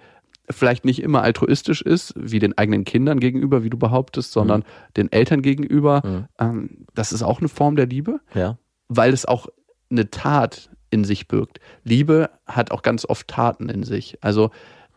[0.50, 4.64] vielleicht nicht immer altruistisch ist, wie den eigenen Kindern gegenüber, wie du behauptest, sondern
[4.96, 6.02] den Eltern gegenüber.
[6.04, 6.24] Mhm.
[6.38, 8.58] Ähm, das ist auch eine Form der Liebe, Ja.
[8.88, 9.46] weil es auch
[9.90, 11.60] eine Tat in sich birgt.
[11.84, 14.16] Liebe hat auch ganz oft Taten in sich.
[14.22, 14.50] Also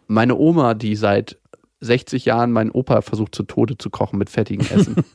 [0.08, 1.38] meine Oma, die seit
[1.82, 4.96] 60 Jahren meinen Opa versucht zu Tode zu kochen mit fettigem Essen.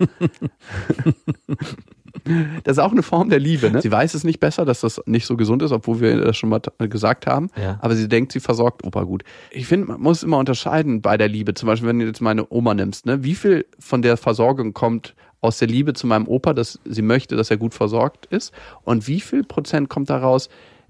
[2.64, 3.70] Das ist auch eine Form der Liebe.
[3.70, 3.80] Ne?
[3.82, 6.48] Sie weiß es nicht besser, dass das nicht so gesund ist, obwohl wir das schon
[6.48, 7.48] mal t- gesagt haben.
[7.60, 7.78] Ja.
[7.80, 9.22] Aber sie denkt, sie versorgt Opa gut.
[9.50, 11.54] Ich finde, man muss immer unterscheiden bei der Liebe.
[11.54, 13.22] Zum Beispiel, wenn du jetzt meine Oma nimmst, ne?
[13.24, 17.36] wie viel von der Versorgung kommt aus der Liebe zu meinem Opa, dass sie möchte,
[17.36, 18.52] dass er gut versorgt ist?
[18.82, 20.48] Und wie viel Prozent kommt daraus,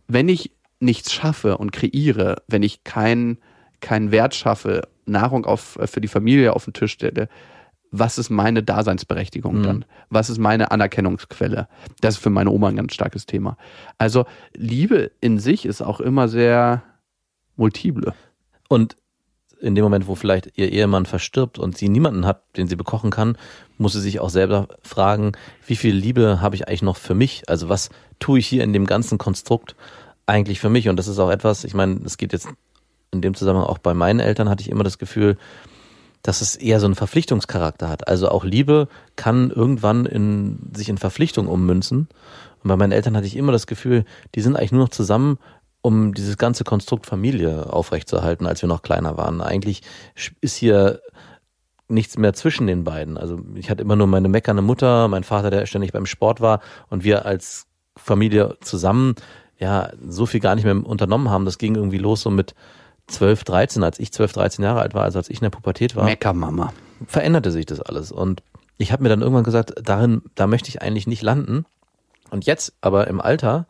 [0.08, 3.38] wenn ich nichts schaffe und kreiere, wenn ich keinen
[3.80, 7.28] keinen Wert schaffe, Nahrung auf, für die Familie auf den Tisch stelle,
[7.90, 9.84] was ist meine Daseinsberechtigung dann?
[10.10, 11.68] Was ist meine Anerkennungsquelle?
[12.00, 13.56] Das ist für meine Oma ein ganz starkes Thema.
[13.98, 16.82] Also Liebe in sich ist auch immer sehr
[17.56, 18.14] multiple.
[18.68, 18.96] Und
[19.60, 23.10] in dem Moment, wo vielleicht ihr Ehemann verstirbt und sie niemanden hat, den sie bekochen
[23.10, 23.38] kann,
[23.78, 25.32] muss sie sich auch selber fragen,
[25.66, 27.48] wie viel Liebe habe ich eigentlich noch für mich?
[27.48, 29.74] Also was tue ich hier in dem ganzen Konstrukt
[30.26, 30.88] eigentlich für mich?
[30.88, 32.48] Und das ist auch etwas, ich meine, es geht jetzt
[33.12, 35.38] in dem Zusammenhang auch bei meinen Eltern, hatte ich immer das Gefühl,
[36.26, 38.08] dass es eher so einen Verpflichtungscharakter hat.
[38.08, 42.08] Also auch Liebe kann irgendwann in, sich in Verpflichtung ummünzen.
[42.62, 45.38] Und bei meinen Eltern hatte ich immer das Gefühl, die sind eigentlich nur noch zusammen,
[45.82, 49.40] um dieses ganze Konstrukt Familie aufrechtzuerhalten, als wir noch kleiner waren.
[49.40, 49.82] Eigentlich
[50.40, 51.00] ist hier
[51.86, 53.18] nichts mehr zwischen den beiden.
[53.18, 56.60] Also ich hatte immer nur meine meckernde Mutter, mein Vater, der ständig beim Sport war
[56.90, 59.14] und wir als Familie zusammen
[59.58, 61.44] ja so viel gar nicht mehr unternommen haben.
[61.44, 62.56] Das ging irgendwie los so mit
[63.08, 65.94] 12, 13, als ich 12, 13 Jahre alt war, also als ich in der Pubertät
[65.96, 66.72] war, Meckermama.
[67.06, 68.10] veränderte sich das alles.
[68.12, 68.42] Und
[68.78, 71.64] ich habe mir dann irgendwann gesagt, darin, da möchte ich eigentlich nicht landen.
[72.30, 73.66] Und jetzt aber im Alter,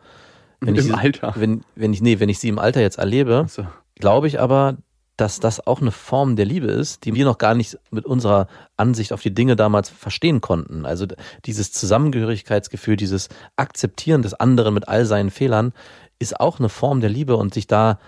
[0.60, 1.34] wenn Im ich sie, Alter?
[1.36, 3.66] wenn, wenn ich, nee, wenn ich sie im Alter jetzt erlebe, So.
[3.96, 4.76] glaube ich aber,
[5.18, 8.48] dass das auch eine Form der Liebe ist, die wir noch gar nicht mit unserer
[8.76, 10.84] Ansicht auf die Dinge damals verstehen konnten.
[10.86, 11.06] Also
[11.44, 15.72] dieses Zusammengehörigkeitsgefühl, dieses Akzeptieren des anderen mit all seinen Fehlern
[16.18, 17.98] ist auch eine Form der Liebe und sich da,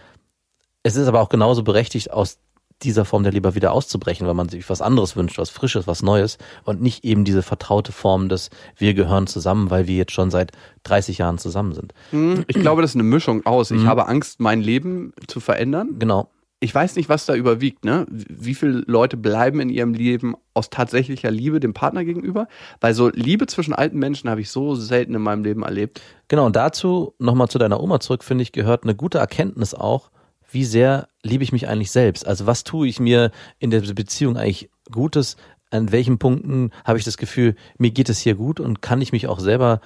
[0.82, 2.38] es ist aber auch genauso berechtigt, aus
[2.82, 6.02] dieser Form der Liebe wieder auszubrechen, weil man sich was anderes wünscht, was Frisches, was
[6.02, 10.30] Neues und nicht eben diese vertraute Form des Wir gehören zusammen, weil wir jetzt schon
[10.30, 10.52] seit
[10.84, 11.92] 30 Jahren zusammen sind.
[12.10, 13.72] Hm, Ich glaube, das ist eine Mischung aus.
[13.72, 15.96] Ich habe Angst, mein Leben zu verändern.
[15.98, 16.30] Genau.
[16.60, 18.04] Ich weiß nicht, was da überwiegt, ne?
[18.10, 22.48] Wie viele Leute bleiben in ihrem Leben aus tatsächlicher Liebe dem Partner gegenüber?
[22.80, 26.00] Weil so Liebe zwischen alten Menschen habe ich so selten in meinem Leben erlebt.
[26.26, 30.10] Genau, und dazu nochmal zu deiner Oma zurück, finde ich, gehört eine gute Erkenntnis auch,
[30.50, 32.26] wie sehr liebe ich mich eigentlich selbst.
[32.26, 35.36] Also was tue ich mir in der Beziehung eigentlich Gutes?
[35.70, 39.12] An welchen Punkten habe ich das Gefühl, mir geht es hier gut und kann ich
[39.12, 39.80] mich auch selber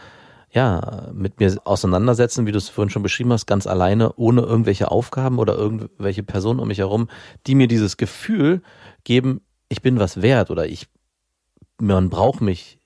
[0.53, 4.91] ja, mit mir auseinandersetzen, wie du es vorhin schon beschrieben hast, ganz alleine, ohne irgendwelche
[4.91, 7.09] Aufgaben oder irgendwelche Personen um mich herum,
[7.47, 8.61] die mir dieses Gefühl
[9.03, 10.89] geben, ich bin was wert oder ich,
[11.81, 12.79] man braucht mich,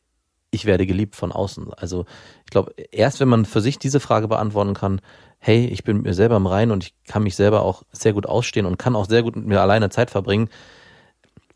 [0.57, 1.73] ich werde geliebt von außen.
[1.75, 2.05] Also
[2.45, 5.01] ich glaube, erst wenn man für sich diese Frage beantworten kann,
[5.38, 8.12] hey, ich bin mit mir selber im Reinen und ich kann mich selber auch sehr
[8.12, 10.49] gut ausstehen und kann auch sehr gut mit mir alleine Zeit verbringen,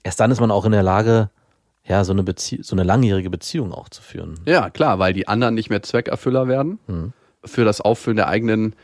[0.04, 1.30] erst dann ist man auch in der Lage,
[1.84, 4.38] ja, so eine Bezie so eine langjährige Beziehung auch zu führen.
[4.46, 6.78] Ja, klar, weil die anderen nicht mehr Zweckerfüller werden,
[7.44, 8.76] für das Auffüllen der eigenen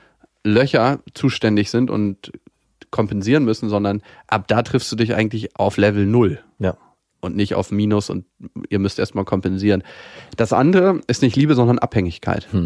[0.43, 2.33] Löcher zuständig sind und
[2.91, 6.41] kompensieren müssen, sondern ab da triffst du dich eigentlich auf Level Null.
[7.27, 8.25] Und nicht auf Minus und
[8.71, 9.83] ihr müsst erstmal kompensieren.
[10.37, 12.49] Das andere ist nicht Liebe, sondern Abhängigkeit.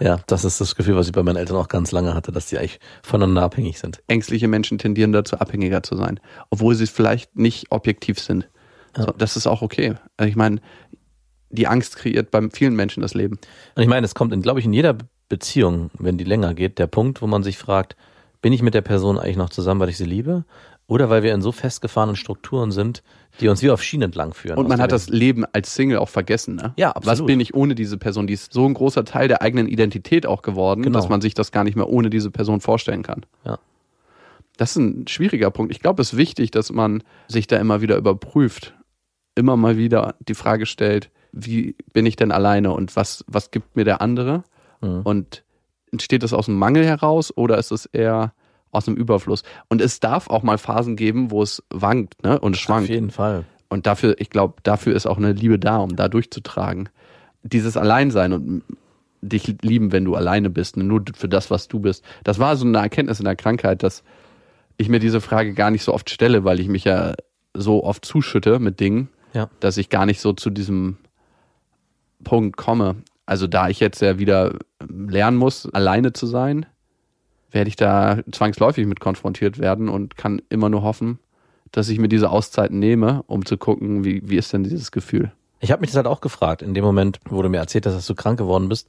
[0.00, 2.46] Ja, das ist das Gefühl, was ich bei meinen Eltern auch ganz lange hatte, dass
[2.46, 4.02] die eigentlich voneinander abhängig sind.
[4.06, 8.48] Ängstliche Menschen tendieren dazu, abhängiger zu sein, obwohl sie vielleicht nicht objektiv sind.
[8.96, 9.94] So, das ist auch okay.
[10.16, 10.60] Also ich meine,
[11.50, 13.38] die Angst kreiert bei vielen Menschen das Leben.
[13.74, 14.96] Und ich meine, es kommt, in, glaube ich, in jeder
[15.28, 17.96] Beziehung, wenn die länger geht, der Punkt, wo man sich fragt,
[18.42, 20.44] bin ich mit der Person eigentlich noch zusammen, weil ich sie liebe?
[20.86, 23.02] Oder weil wir in so festgefahrenen Strukturen sind,
[23.40, 24.58] die uns wie auf Schienen entlang führen.
[24.58, 25.08] Und man hat das.
[25.08, 26.56] Leben als Single auch vergessen.
[26.56, 26.74] Ne?
[26.76, 27.20] Ja, absolut.
[27.20, 28.26] Was bin ich ohne diese Person?
[28.26, 30.98] Die ist so ein großer Teil der eigenen Identität auch geworden, Genau.
[30.98, 33.24] dass man sich das gar nicht mehr ohne diese Person vorstellen kann.
[33.44, 33.58] Ja.
[34.56, 35.72] Das ist ein schwieriger Punkt.
[35.72, 38.74] Ich glaube, es ist wichtig, dass man sich da immer wieder überprüft.
[39.34, 43.74] Immer mal wieder die Frage stellt, wie bin ich denn alleine und was, was gibt
[43.74, 44.44] mir der andere?
[44.80, 45.00] Mhm.
[45.02, 45.44] Und
[45.90, 48.32] entsteht das aus dem Mangel heraus oder ist es eher
[48.74, 49.42] aus dem Überfluss?
[49.68, 52.38] Und es darf auch mal Phasen geben, wo es wankt ne?
[52.38, 52.88] und Auf schwankt.
[52.90, 53.44] jeden Fall.
[53.68, 56.88] Und dafür, ich glaube, dafür ist auch eine Liebe da, um da durchzutragen.
[57.42, 58.62] Dieses Alleinsein und
[59.20, 62.04] dich lieben, wenn du alleine bist, nur für das, was du bist.
[62.24, 64.02] Das war so eine Erkenntnis in der Krankheit, dass
[64.76, 67.14] ich mir diese Frage gar nicht so oft stelle, weil ich mich ja
[67.54, 69.48] so oft zuschütte mit Dingen, Ja.
[69.60, 70.98] dass ich gar nicht so zu diesem
[72.22, 72.96] Punkt komme.
[73.26, 74.56] Also da ich jetzt ja wieder
[74.86, 76.66] lernen muss, alleine zu sein,
[77.54, 81.18] werde ich da zwangsläufig mit konfrontiert werden und kann immer nur hoffen,
[81.70, 85.32] dass ich mir diese Auszeit nehme, um zu gucken, wie, wie ist denn dieses Gefühl.
[85.60, 87.94] Ich habe mich das halt auch gefragt, in dem Moment, wo du mir erzählt hast,
[87.94, 88.88] dass du krank geworden bist,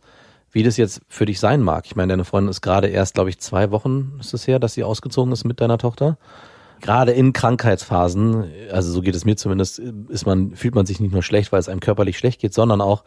[0.51, 1.85] wie das jetzt für dich sein mag.
[1.85, 4.73] Ich meine, deine Freundin ist gerade erst, glaube ich, zwei Wochen ist es her, dass
[4.73, 6.17] sie ausgezogen ist mit deiner Tochter.
[6.81, 11.13] Gerade in Krankheitsphasen, also so geht es mir zumindest, ist man, fühlt man sich nicht
[11.13, 13.03] nur schlecht, weil es einem körperlich schlecht geht, sondern auch,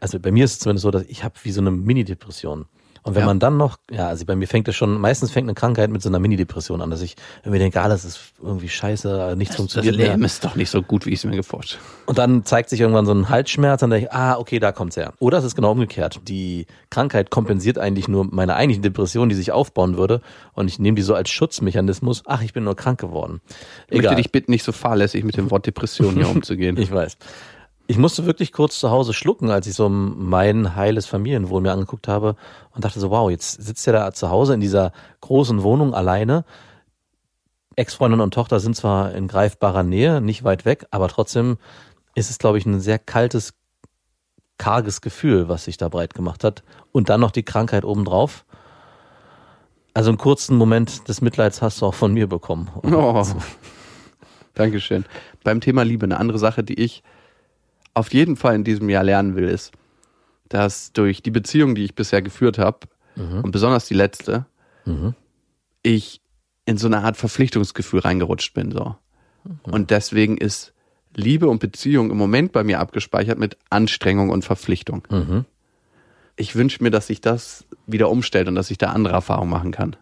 [0.00, 2.66] also bei mir ist es zumindest so, dass ich habe wie so eine Mini-Depression.
[3.06, 3.26] Und wenn Ja.
[3.26, 6.02] man dann noch, ja, also bei mir fängt es schon, meistens fängt eine Krankheit mit
[6.02, 7.14] so einer Mini-Depression an, dass ich
[7.44, 10.08] irgendwie denke, alles ist irgendwie scheiße, nichts Das funktioniert mehr.
[10.10, 12.80] Leben ist doch nicht so gut, wie ich es mir geforscht Und dann zeigt sich
[12.80, 15.12] irgendwann so ein Halsschmerz und dann denke ich, ah, okay, da kommt's her.
[15.20, 16.20] Oder es ist genau umgekehrt.
[16.26, 20.20] Die Krankheit kompensiert eigentlich nur meine eigentliche Depression, die sich aufbauen würde.
[20.54, 22.24] Und ich nehme die so als Schutzmechanismus.
[22.26, 23.40] Ach, ich bin nur krank geworden.
[23.88, 26.76] Ich möchte dich bitten, nicht so fahrlässig mit dem Wort Depression hier umzugehen.
[26.76, 27.16] Ich weiß.
[27.88, 32.08] Ich musste wirklich kurz zu Hause schlucken, als ich so mein heiles Familienwohl mir angeguckt
[32.08, 32.34] habe
[32.74, 36.44] und dachte so, wow, jetzt sitzt er da zu Hause in dieser großen Wohnung alleine.
[37.76, 41.58] Ex-Freundin und Tochter sind zwar in greifbarer Nähe, nicht weit weg, aber trotzdem
[42.14, 43.54] ist es, glaube ich, ein sehr kaltes,
[44.58, 46.64] karges Gefühl, was sich da breit gemacht hat.
[46.90, 48.44] Und dann noch die Krankheit obendrauf.
[49.94, 52.68] Also einen kurzen Moment des Mitleids hast du auch von mir bekommen.
[52.82, 53.24] Oh.
[54.54, 55.04] Dankeschön.
[55.44, 57.02] Beim Thema Liebe, eine andere Sache, die ich
[57.96, 59.72] auf jeden Fall in diesem Jahr lernen will, ist,
[60.48, 62.80] dass durch die Beziehung, die ich bisher geführt habe,
[63.42, 64.44] und besonders die letzte,
[65.82, 66.20] ich
[66.66, 68.70] in so eine Art Verpflichtungsgefühl reingerutscht bin.
[68.70, 68.96] So.
[69.62, 70.74] Und deswegen ist
[71.14, 75.06] Liebe und Beziehung im Moment bei mir abgespeichert mit Anstrengung und Verpflichtung.
[76.36, 79.70] Ich wünsche mir, dass sich das wieder umstellt und dass ich da andere Erfahrungen machen
[79.70, 79.96] kann.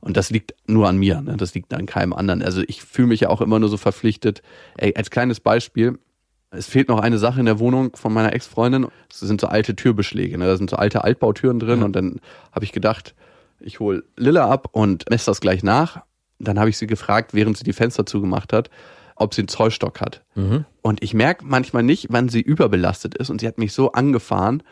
[0.00, 1.38] Und das liegt nur an mir, ne?
[1.38, 2.42] das liegt an keinem anderen.
[2.42, 4.42] Also ich fühle mich ja auch immer nur so verpflichtet.
[4.76, 5.98] Ey, als kleines Beispiel,
[6.50, 8.88] es fehlt noch eine Sache in der Wohnung von meiner Ex-Freundin.
[9.08, 10.46] Das sind so alte Türbeschläge, ne?
[10.46, 11.80] da sind so alte Altbautüren drin.
[11.80, 11.84] Ja.
[11.84, 12.20] Und dann
[12.52, 13.14] habe ich gedacht,
[13.60, 16.02] ich hole Lilla ab und messe das gleich nach.
[16.38, 18.70] Dann habe ich sie gefragt, während sie die Fenster zugemacht hat,
[19.14, 20.24] ob sie einen Zollstock hat.
[20.34, 20.64] Mhm.
[20.82, 23.30] Und ich merke manchmal nicht, wann sie überbelastet ist.
[23.30, 24.62] Und sie hat mich so angefahren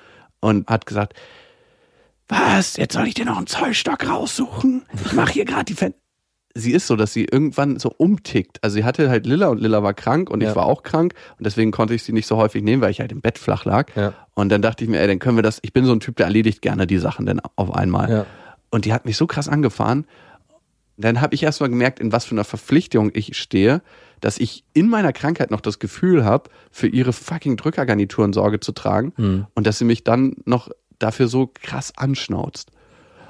[0.40, 1.14] und hat gesagt,
[2.28, 4.84] was, jetzt soll ich dir noch einen Zollstock raussuchen?
[5.06, 6.00] Ich mache hier gerade die Fenster.
[6.60, 8.58] Sie ist so, dass sie irgendwann so umtickt.
[8.64, 10.50] Also sie hatte halt Lilla und Lilla war krank und Ja.
[10.50, 13.00] ich war auch krank und deswegen konnte ich sie nicht so häufig nehmen, weil ich
[13.00, 13.94] halt im Bett flach lag.
[13.94, 14.12] Ja.
[14.34, 16.16] Und dann dachte ich mir, ey, dann können wir das, ich bin so ein Typ,
[16.16, 18.10] der erledigt gerne die Sachen dann auf einmal.
[18.10, 18.26] Ja.
[18.70, 20.04] Und die hat mich so krass angefahren.
[20.96, 23.82] Dann habe ich erst mal gemerkt, in was für einer Verpflichtung ich stehe,
[24.20, 28.72] dass ich in meiner Krankheit noch das Gefühl habe, für ihre fucking Drückergarnituren Sorge zu
[28.72, 29.46] tragen Hm.
[29.54, 32.72] und dass sie mich dann noch dafür so krass anschnauzt.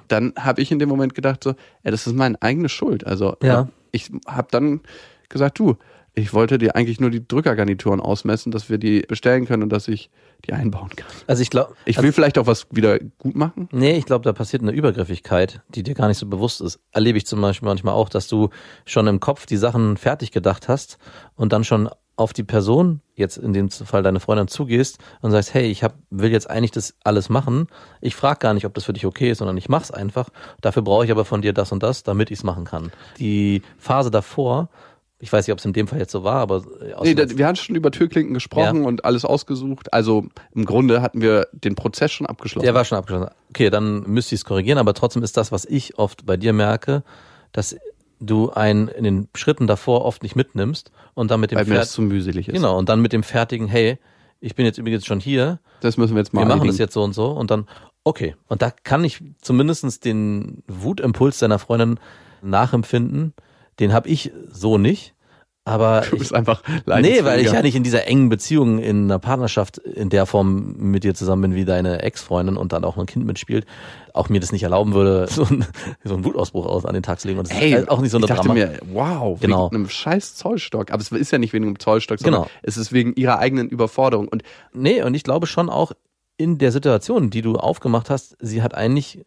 [0.09, 1.51] Dann habe ich in dem Moment gedacht, so,
[1.83, 3.07] ey, das ist meine eigene Schuld.
[3.07, 3.68] Also Ja.
[3.92, 4.81] ich habe dann
[5.29, 5.77] gesagt, du,
[6.14, 9.87] ich wollte dir eigentlich nur die Drückergarnituren ausmessen, dass wir die bestellen können und dass
[9.87, 10.11] ich
[10.47, 11.07] die einbauen kann.
[11.29, 13.68] Also ich glaube, Ich will vielleicht auch was wieder gut machen.
[13.73, 16.81] Nee, ich glaube, da passiert eine Übergriffigkeit, die dir gar nicht so bewusst ist.
[16.92, 18.49] Erlebe ich zum Beispiel manchmal auch, dass du
[18.85, 20.99] schon im Kopf die Sachen fertig gedacht hast
[21.37, 21.88] und dann schon
[22.19, 25.95] auf die Person, jetzt in dem Fall deine Freundin, zugehst und sagst, hey, ich hab,
[26.11, 27.69] will jetzt eigentlich das alles machen.
[28.01, 30.29] Ich frage gar nicht, ob das für dich okay ist, sondern ich mach's einfach.
[30.61, 32.91] Dafür brauche ich aber von dir das und das, damit ich's machen kann.
[33.19, 34.69] Die Phase davor,
[35.21, 36.63] ich weiß nicht, ob es in dem Fall jetzt so war, aber
[37.03, 39.93] Nee, da, wir hatten schon über Türklinken gesprochen und alles ausgesucht.
[39.93, 42.65] Also im Grunde hatten wir den Prozess schon abgeschlossen.
[42.65, 43.31] Der war schon abgeschlossen.
[43.51, 46.53] Okay, dann müsste ich es korrigieren, aber trotzdem ist das, was ich oft bei dir
[46.53, 47.05] merke,
[47.53, 47.77] dass
[48.21, 51.75] du einen in den Schritten davor oft nicht mitnimmst und dann mit dem weil mir
[51.75, 52.55] das Pferd, zu mühselig ist.
[52.55, 53.99] genau, und dann mit dem fertigen, hey,
[54.41, 56.73] ich bin jetzt übrigens schon hier, Das müssen wir jetzt mal wir machen erledigen.
[56.75, 57.67] das jetzt so und so und dann,
[58.05, 58.35] okay.
[58.49, 61.99] Und da kann ich zumindest den Wutimpuls deiner Freundin
[62.43, 63.35] nachempfinden,
[63.81, 65.15] den habe ich so nicht,
[65.69, 69.05] aber Du ich, bist einfach Nee, weil ich ja nicht in dieser engen Beziehung in
[69.05, 72.97] einer Partnerschaft in der Form mit dir zusammen bin wie deine Ex-Freundin und dann auch
[72.97, 73.67] ein Kind mitspielt,
[74.15, 75.65] auch mir das nicht erlauben würde, so, ein,
[76.05, 77.39] so einen Wutausbruch aus an den Tag zu legen.
[77.39, 78.55] Und das Ey, ist auch nicht so eine ich dachte Drama.
[78.55, 79.67] mir, wow, Genau.
[79.67, 80.91] wegen einem scheiß Zollstock.
[80.91, 82.51] Aber es ist ja nicht wegen einem Zollstock, sondern Genau.
[82.63, 84.29] es ist wegen ihrer eigenen Überforderung.
[84.29, 85.93] Und Nee, und ich glaube schon auch
[86.37, 89.25] in der Situation, die du aufgemacht hast, sie hat eigentlich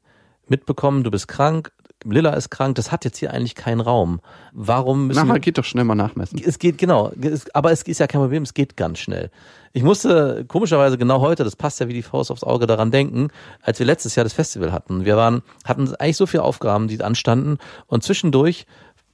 [0.48, 1.72] mitbekommen, du bist krank,
[2.04, 4.22] Lilla ist krank, das hat jetzt hier eigentlich keinen Raum.
[4.54, 6.42] Warum müssen nachher geht doch schnell mal nachmessen.
[6.44, 9.30] es geht genau, es, aber es ist ja kein Problem, es geht ganz schnell.
[9.74, 13.30] Ich musste komischerweise genau heute, das passt ja wie die Faust aufs Auge, daran denken,
[13.62, 15.06] als wir letztes Jahr das Festival hatten.
[15.06, 18.66] Wir waren, hatten eigentlich so viele Aufgaben, die anstanden und zwischendurch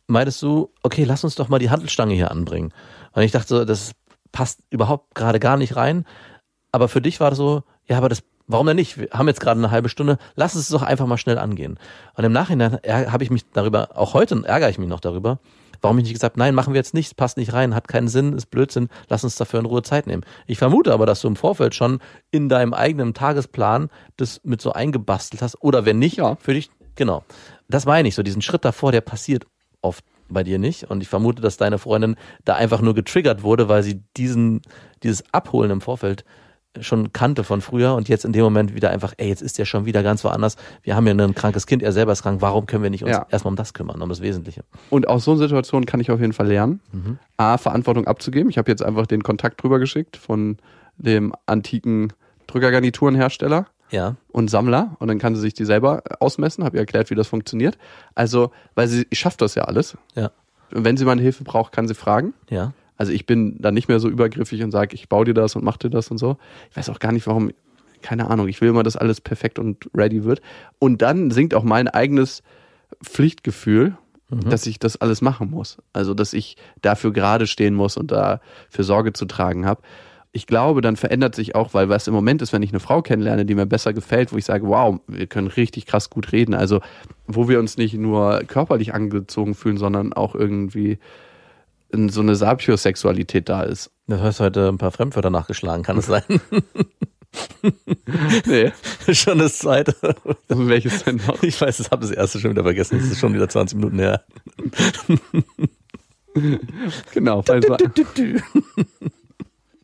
[0.08, 2.74] meintest du, okay, lass uns doch mal die Handelstange hier anbringen.
[3.12, 3.92] Und ich dachte so, das
[4.32, 6.06] passt überhaupt gerade gar nicht rein.
[6.72, 8.98] Aber für dich war das so, ja, aber das, warum denn nicht?
[8.98, 11.78] Wir haben jetzt gerade eine halbe Stunde, lass es doch einfach mal schnell angehen.
[12.16, 15.40] Und im Nachhinein habe ich mich darüber, auch heute ärgere ich mich noch darüber,
[15.82, 18.34] warum ich nicht gesagt, nein, machen wir jetzt nicht, passt nicht rein, hat keinen Sinn,
[18.34, 20.24] ist Blödsinn, lass uns dafür in Ruhe Zeit nehmen.
[20.48, 22.00] Ich vermute aber, dass du im Vorfeld schon
[22.32, 26.36] in deinem eigenen Tagesplan das mit so eingebastelt hast, oder wenn nicht, Ja.
[26.40, 27.24] für dich, genau.
[27.70, 29.46] Das meine ich, so diesen Schritt davor, der passiert
[29.82, 30.86] oft bei dir nicht.
[30.90, 34.62] Und ich vermute, dass deine Freundin da einfach nur getriggert wurde, weil sie diesen,
[35.04, 36.26] dieses Abholen im Vorfeld
[36.82, 39.66] schon kannte von früher und jetzt in dem Moment wieder einfach, ey, jetzt ist der
[39.66, 40.56] schon wieder ganz woanders.
[40.84, 42.42] Wir haben ja ein krankes Kind, er selber ist krank.
[42.42, 43.26] Warum können wir nicht uns Ja.
[43.30, 44.64] erstmal um das kümmern, um das Wesentliche?
[44.90, 47.20] Und aus so einer Situation kann ich auf jeden Fall lernen, Mhm.
[47.38, 48.50] A, Verantwortung abzugeben.
[48.50, 50.58] Ich habe jetzt einfach den Kontakt drüber geschickt von
[50.98, 52.14] dem antiken
[52.48, 57.10] Drückergarniturenhersteller Ja, und Sammler und dann kann sie sich die selber ausmessen, habe ihr erklärt,
[57.10, 57.78] wie das funktioniert.
[58.16, 59.98] Also, weil sie schafft das ja alles.
[60.16, 60.32] ja,
[60.74, 62.34] Und wenn sie mal Hilfe braucht, kann sie fragen.
[62.50, 62.74] ja.
[62.98, 65.64] Also ich bin dann nicht mehr so übergriffig und sage, ich baue dir das und
[65.64, 66.38] mach dir das und so.
[66.72, 67.52] Ich weiß auch gar nicht, warum,
[68.02, 70.42] keine Ahnung, ich will immer, dass alles perfekt und ready wird.
[70.80, 72.44] Und dann sinkt auch mein eigenes
[73.04, 73.98] Pflichtgefühl,
[74.30, 75.78] dass ich das alles machen muss.
[75.94, 79.82] Also dass ich dafür gerade stehen muss und dafür Sorge zu tragen habe.
[80.34, 83.02] Ich glaube, dann verändert sich auch, weil was im Moment ist, wenn ich eine Frau
[83.02, 86.54] kennenlerne, die mir besser gefällt, wo ich sage, wow, wir können richtig krass gut reden.
[86.54, 86.82] Also
[87.26, 91.00] wo wir uns nicht nur körperlich angezogen fühlen, sondern auch irgendwie
[91.92, 93.92] in so eine Sapiosexualität da ist.
[94.08, 96.24] Du hast heute ein paar Fremdwörter nachgeschlagen, kann es sein?
[98.46, 98.72] Nee.
[99.14, 99.96] schon das zweite.
[100.48, 101.44] Welches denn noch?
[101.44, 102.98] Ich weiß, ich habe das erste schon wieder vergessen.
[102.98, 104.24] Das ist schon wieder 20 Minuten her.
[107.14, 107.44] Genau.
[107.48, 107.78] Also,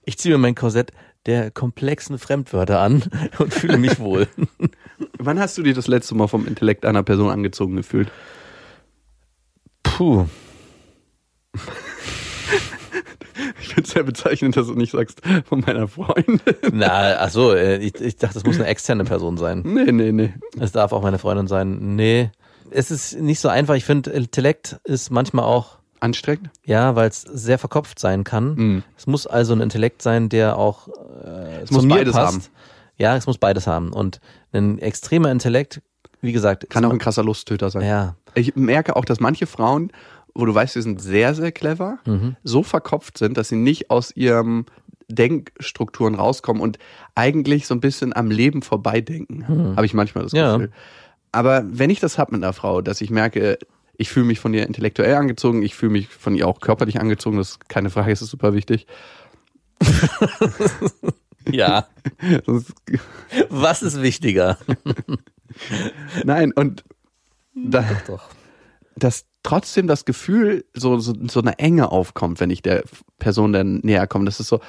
[0.06, 0.92] Ich ziehe mir mein Korsett
[1.26, 3.04] der komplexen Fremdwörter an
[3.40, 4.28] und fühle mich wohl.
[5.18, 8.12] wann hast du dir das letzte Mal vom Intellekt einer Person angezogen gefühlt?
[9.84, 10.28] Puh.
[13.64, 16.40] Ich finde es sehr bezeichnend, dass du nicht sagst, von meiner Freundin.
[16.72, 19.62] Na, ach so, äh, ich, ich dachte, das muss eine externe Person sein.
[19.66, 20.34] Nee, nee, nee.
[20.60, 21.96] Es darf auch meine Freundin sein.
[21.96, 22.30] Nee.
[22.72, 23.76] es ist nicht so einfach.
[23.76, 26.50] Ich finde, Intellekt ist manchmal auch, Anstrengend?
[26.66, 28.56] ja, weil es sehr verkopft sein kann.
[28.56, 28.84] Mhm.
[28.98, 30.90] Es muss also ein Intellekt sein, der auch
[31.24, 32.34] äh, Es zu muss mir beides passt.
[32.34, 32.44] haben.
[32.98, 33.94] Ja, es muss beides haben.
[33.94, 34.20] Und
[34.52, 35.82] ein extremer Intellekt,
[36.22, 37.84] wie gesagt, Kann auch ein krasser Lusttöter sein.
[37.86, 39.92] ja, Ich merke auch, dass manche Frauen,
[40.36, 42.36] wo du weißt, sie sind sehr, sehr clever, Mhm.
[42.44, 44.66] so verkopft sind, dass sie nicht aus ihrem
[45.10, 46.80] Denkstrukturen rauskommen und
[47.14, 49.76] eigentlich so ein bisschen am Leben vorbeidenken.
[49.76, 50.38] Habe ich manchmal das Mhm.
[50.40, 50.54] Ja.
[50.58, 50.72] Gefühl.
[51.32, 53.58] Aber wenn ich das hab mit einer Frau, dass ich merke,
[53.98, 57.38] ich fühle mich von ihr intellektuell angezogen, ich fühle mich von ihr auch körperlich angezogen,
[57.38, 58.88] das ist keine Frage, das ist super wichtig.
[61.52, 61.88] ja.
[62.46, 62.74] Sonst-
[63.50, 64.58] Was ist wichtiger?
[66.24, 66.84] Nein, und
[67.56, 68.30] da, Doch.
[68.96, 72.84] dass trotzdem das Gefühl, so, so, so eine Enge aufkommt, wenn ich der
[73.20, 74.26] Person dann näher komme.
[74.26, 74.60] Das ist so,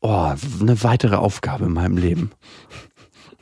[0.00, 2.30] oh, eine weitere Aufgabe in meinem Leben.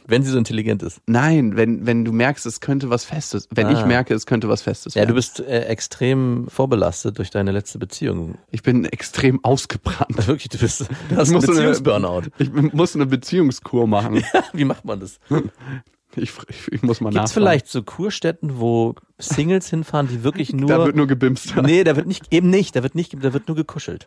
[0.06, 1.00] Wenn sie so intelligent ist.
[1.06, 3.86] Nein, wenn, wenn du merkst, es könnte was Festes, wenn ich Ah.
[3.86, 5.08] merke, es könnte was Festes Ja, werden.
[5.08, 8.36] du bist äh, extrem vorbelastet durch deine letzte Beziehung.
[8.50, 10.14] ich bin extrem ausgebrannt.
[10.26, 12.22] Wirklich, du bist, du hast Ich muss einen Beziehungsburnout.
[12.36, 14.22] Ich muss eine Beziehungskur machen.
[14.52, 15.18] Wie macht man das?
[16.22, 17.46] Ich, ich, ich muss mal Gibt es nachfragen.
[17.46, 20.68] vielleicht so Kurstätten, wo Singles hinfahren, die wirklich nur.
[20.68, 21.54] Da wird nur gebimst.
[21.62, 24.06] nee, da wird nicht, eben nicht, da wird nicht, da wird nur gekuschelt.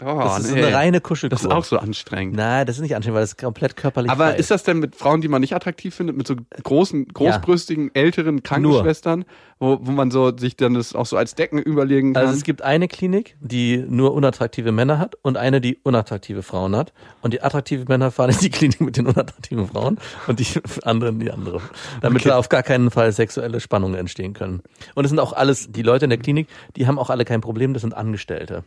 [0.00, 0.62] Oh, Das ist nee.
[0.62, 1.34] eine reine Kuschelkur.
[1.36, 2.36] Das ist auch so anstrengend.
[2.36, 4.78] Nein, das ist nicht anstrengend, weil das ist komplett körperlich Aber frei ist das denn
[4.78, 9.24] mit Frauen, die man nicht attraktiv findet, mit so großen, großbrüstigen, älteren Krankenschwestern,
[9.58, 12.24] wo, wo man so sich dann das auch so als Decken überlegen kann?
[12.26, 16.76] Also es gibt eine Klinik, die nur unattraktive Männer hat und eine, die unattraktive Frauen
[16.76, 16.92] hat.
[17.22, 20.46] Und die attraktive Männer fahren in die Klinik mit den unattraktiven Frauen und die
[20.82, 21.62] anderen die andere.
[22.02, 22.28] Damit Okay.
[22.30, 24.60] da auf gar keinen Fall sexuelle Spannungen entstehen können.
[24.94, 27.40] Und es sind auch alles, die Leute in der Klinik, die haben auch alle kein
[27.40, 28.62] Problem, das sind Angestellte.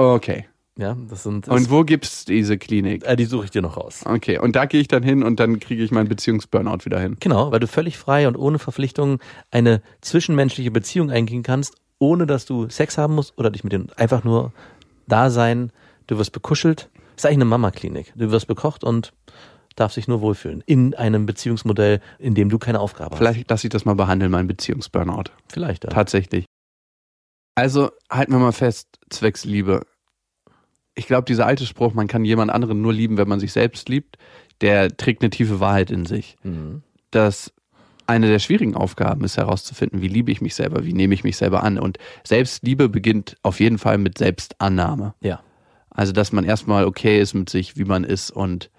[0.00, 0.46] Okay.
[0.78, 3.04] Ja, das sind, Und wo gibt's diese Klinik?
[3.04, 4.00] äh, die suche ich dir noch raus.
[4.06, 7.16] Okay, und da gehe ich dann hin und dann kriege ich meinen Beziehungsburnout wieder hin.
[7.20, 9.18] Genau, weil du völlig frei und ohne Verpflichtungen
[9.50, 13.90] eine zwischenmenschliche Beziehung eingehen kannst, ohne dass du Sex haben musst oder dich mit denen
[13.96, 14.52] einfach nur
[15.06, 15.70] da sein.
[16.06, 16.88] Du wirst bekuschelt.
[17.16, 18.12] ist eigentlich eine Mama-Klinik.
[18.16, 19.12] Du wirst bekocht und
[19.76, 20.62] darfst dich nur wohlfühlen.
[20.66, 23.18] In einem Beziehungsmodell, in dem du keine Aufgabe hast.
[23.18, 25.24] Vielleicht lasse ich das mal behandeln, meinen Beziehungsburnout.
[25.48, 25.90] Vielleicht, ja.
[25.90, 26.46] Tatsächlich.
[27.54, 29.82] Also halten wir mal fest, zwecks Liebe.
[30.94, 33.88] Ich glaube, dieser alte Spruch, man kann jemand anderen nur lieben, wenn man sich selbst
[33.88, 34.16] liebt,
[34.60, 36.36] der trägt eine tiefe Wahrheit in sich.
[36.42, 36.82] Mhm.
[37.10, 37.52] Dass
[38.06, 41.36] eine der schwierigen Aufgaben ist herauszufinden, wie liebe ich mich selber, wie nehme ich mich
[41.36, 41.78] selber an.
[41.78, 45.14] Und Selbstliebe beginnt auf jeden Fall mit Selbstannahme.
[45.20, 45.40] Ja.
[45.90, 48.70] Also, dass man erstmal okay ist mit sich, wie man ist und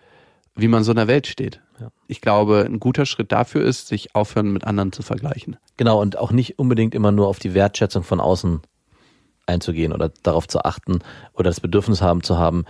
[0.55, 1.61] wie man so in der Welt steht.
[1.81, 1.91] Ja.
[2.07, 5.57] Ich glaube, ein guter Schritt dafür ist, sich aufhören, mit anderen zu vergleichen.
[5.77, 8.61] Genau, und auch nicht unbedingt immer nur auf die Wertschätzung von außen
[9.47, 10.99] einzugehen oder darauf zu achten
[11.33, 12.65] oder das Bedürfnis haben zu haben,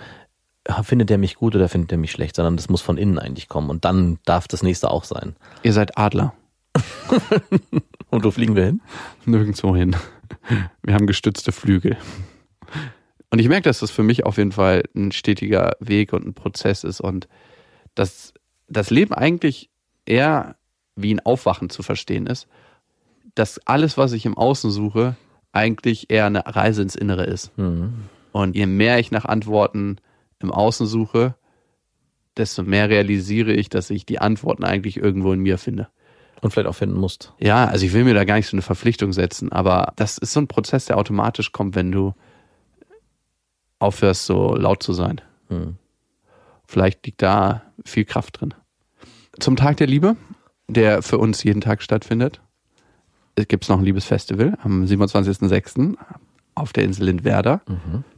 [0.65, 3.19] ja, findet der mich gut oder findet der mich schlecht, sondern das muss von innen
[3.19, 5.35] eigentlich kommen und dann darf das nächste auch sein.
[5.63, 6.33] Ihr seid Adler.
[8.09, 8.81] Und wo fliegen wir hin?
[9.25, 9.95] Nirgendwo hin.
[10.83, 11.97] Wir haben gestützte Flügel.
[13.29, 16.33] Und ich merke, dass das für mich auf jeden Fall ein stetiger Weg und ein
[16.33, 17.27] Prozess ist und
[17.95, 18.33] dass
[18.71, 19.69] das Leben eigentlich
[20.05, 20.55] eher
[20.95, 22.47] wie ein Aufwachen zu verstehen ist,
[23.35, 25.15] dass alles, was ich im Außen suche,
[25.51, 27.57] eigentlich eher eine Reise ins Innere ist.
[27.57, 28.05] Mhm.
[28.31, 29.97] Und je mehr ich nach Antworten
[30.39, 31.35] im Außen suche,
[32.37, 35.89] desto mehr realisiere ich, dass ich die Antworten eigentlich irgendwo in mir finde.
[36.41, 37.33] Und vielleicht auch finden musst.
[37.37, 40.33] Ja, also ich will mir da gar nicht so eine Verpflichtung setzen, aber das ist
[40.33, 42.15] so ein Prozess, der automatisch kommt, wenn du
[43.77, 45.21] aufhörst, so laut zu sein.
[45.49, 45.77] Mhm.
[46.65, 48.55] Vielleicht liegt da viel Kraft drin.
[49.41, 50.17] Zum Tag der Liebe,
[50.67, 52.41] der für uns jeden Tag stattfindet,
[53.35, 55.95] gibt es noch ein Liebesfestival am 27.06.
[56.53, 57.61] auf der Insel Lindwerder.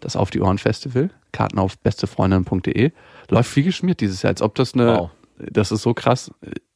[0.02, 1.12] Das Auf die Ohren Festival.
[1.32, 2.92] Karten auf bestefreundin.de.
[3.30, 4.98] Läuft viel geschmiert dieses Jahr, als ob das eine.
[5.00, 5.12] Wow.
[5.38, 6.30] Das ist so krass.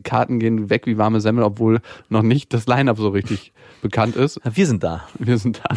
[0.06, 4.40] Karten gehen weg wie warme Semmel, obwohl noch nicht das Line-Up so richtig bekannt ist.
[4.46, 5.04] Wir sind da.
[5.20, 5.76] Wir sind da.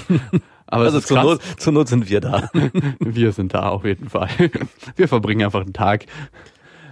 [0.68, 1.20] Aber Also zur.
[1.20, 2.48] Not, zur Not sind wir da.
[3.00, 4.28] Wir sind da auf jeden Fall.
[4.94, 6.06] Wir verbringen einfach einen Tag.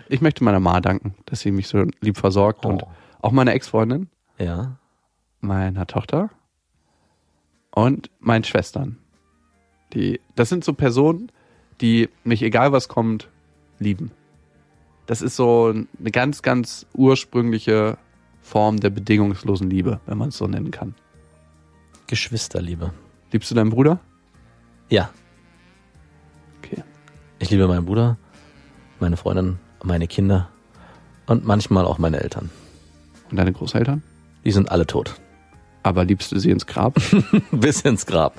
[0.09, 2.89] Ich möchte meiner Ma danken, dass sie mich so lieb versorgt und Oh.
[3.21, 4.77] auch meiner Ex-Freundin, Ja.
[5.41, 6.31] meiner Tochter
[7.71, 8.99] und meinen Schwestern.
[9.93, 11.31] Die, das sind so Personen,
[11.81, 13.29] die mich, egal was kommt,
[13.79, 14.11] lieben.
[15.07, 17.97] Das ist so eine ganz, ganz ursprüngliche
[18.43, 20.95] Form der bedingungslosen Liebe, wenn man es so nennen kann.
[22.07, 22.93] Geschwisterliebe.
[23.33, 24.01] Liebst du deinen Bruder?
[24.91, 25.11] Ja.
[26.59, 26.83] Okay.
[27.39, 28.17] Ich liebe meinen Bruder,
[29.01, 30.49] meine Freundin, meine Kinder
[31.27, 32.51] und manchmal auch meine Eltern.
[33.31, 34.03] Und deine Großeltern?
[34.45, 35.15] Die sind alle tot.
[35.83, 37.01] Aber liebst du sie ins Grab?
[37.51, 38.35] Bis ins Grab.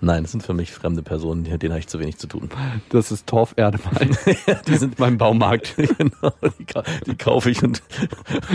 [0.00, 2.48] Nein, das sind für mich fremde Personen, denen habe ich zu wenig zu tun.
[2.90, 3.78] Das ist Torferde,
[4.68, 5.74] Die sind mein Baumarkt.
[5.76, 6.66] genau, die,
[7.06, 7.82] die kaufe ich und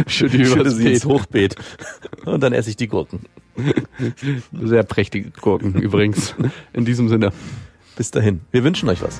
[0.07, 1.05] Schütte schütte sie ins Beet.
[1.05, 1.55] Hochbeet.
[2.25, 3.21] Und dann esse ich die Gurken.
[4.61, 6.33] Sehr prächtige Gurken übrigens.
[6.71, 7.33] In diesem Sinne.
[7.97, 8.41] Bis dahin.
[8.51, 9.19] Wir wünschen euch was.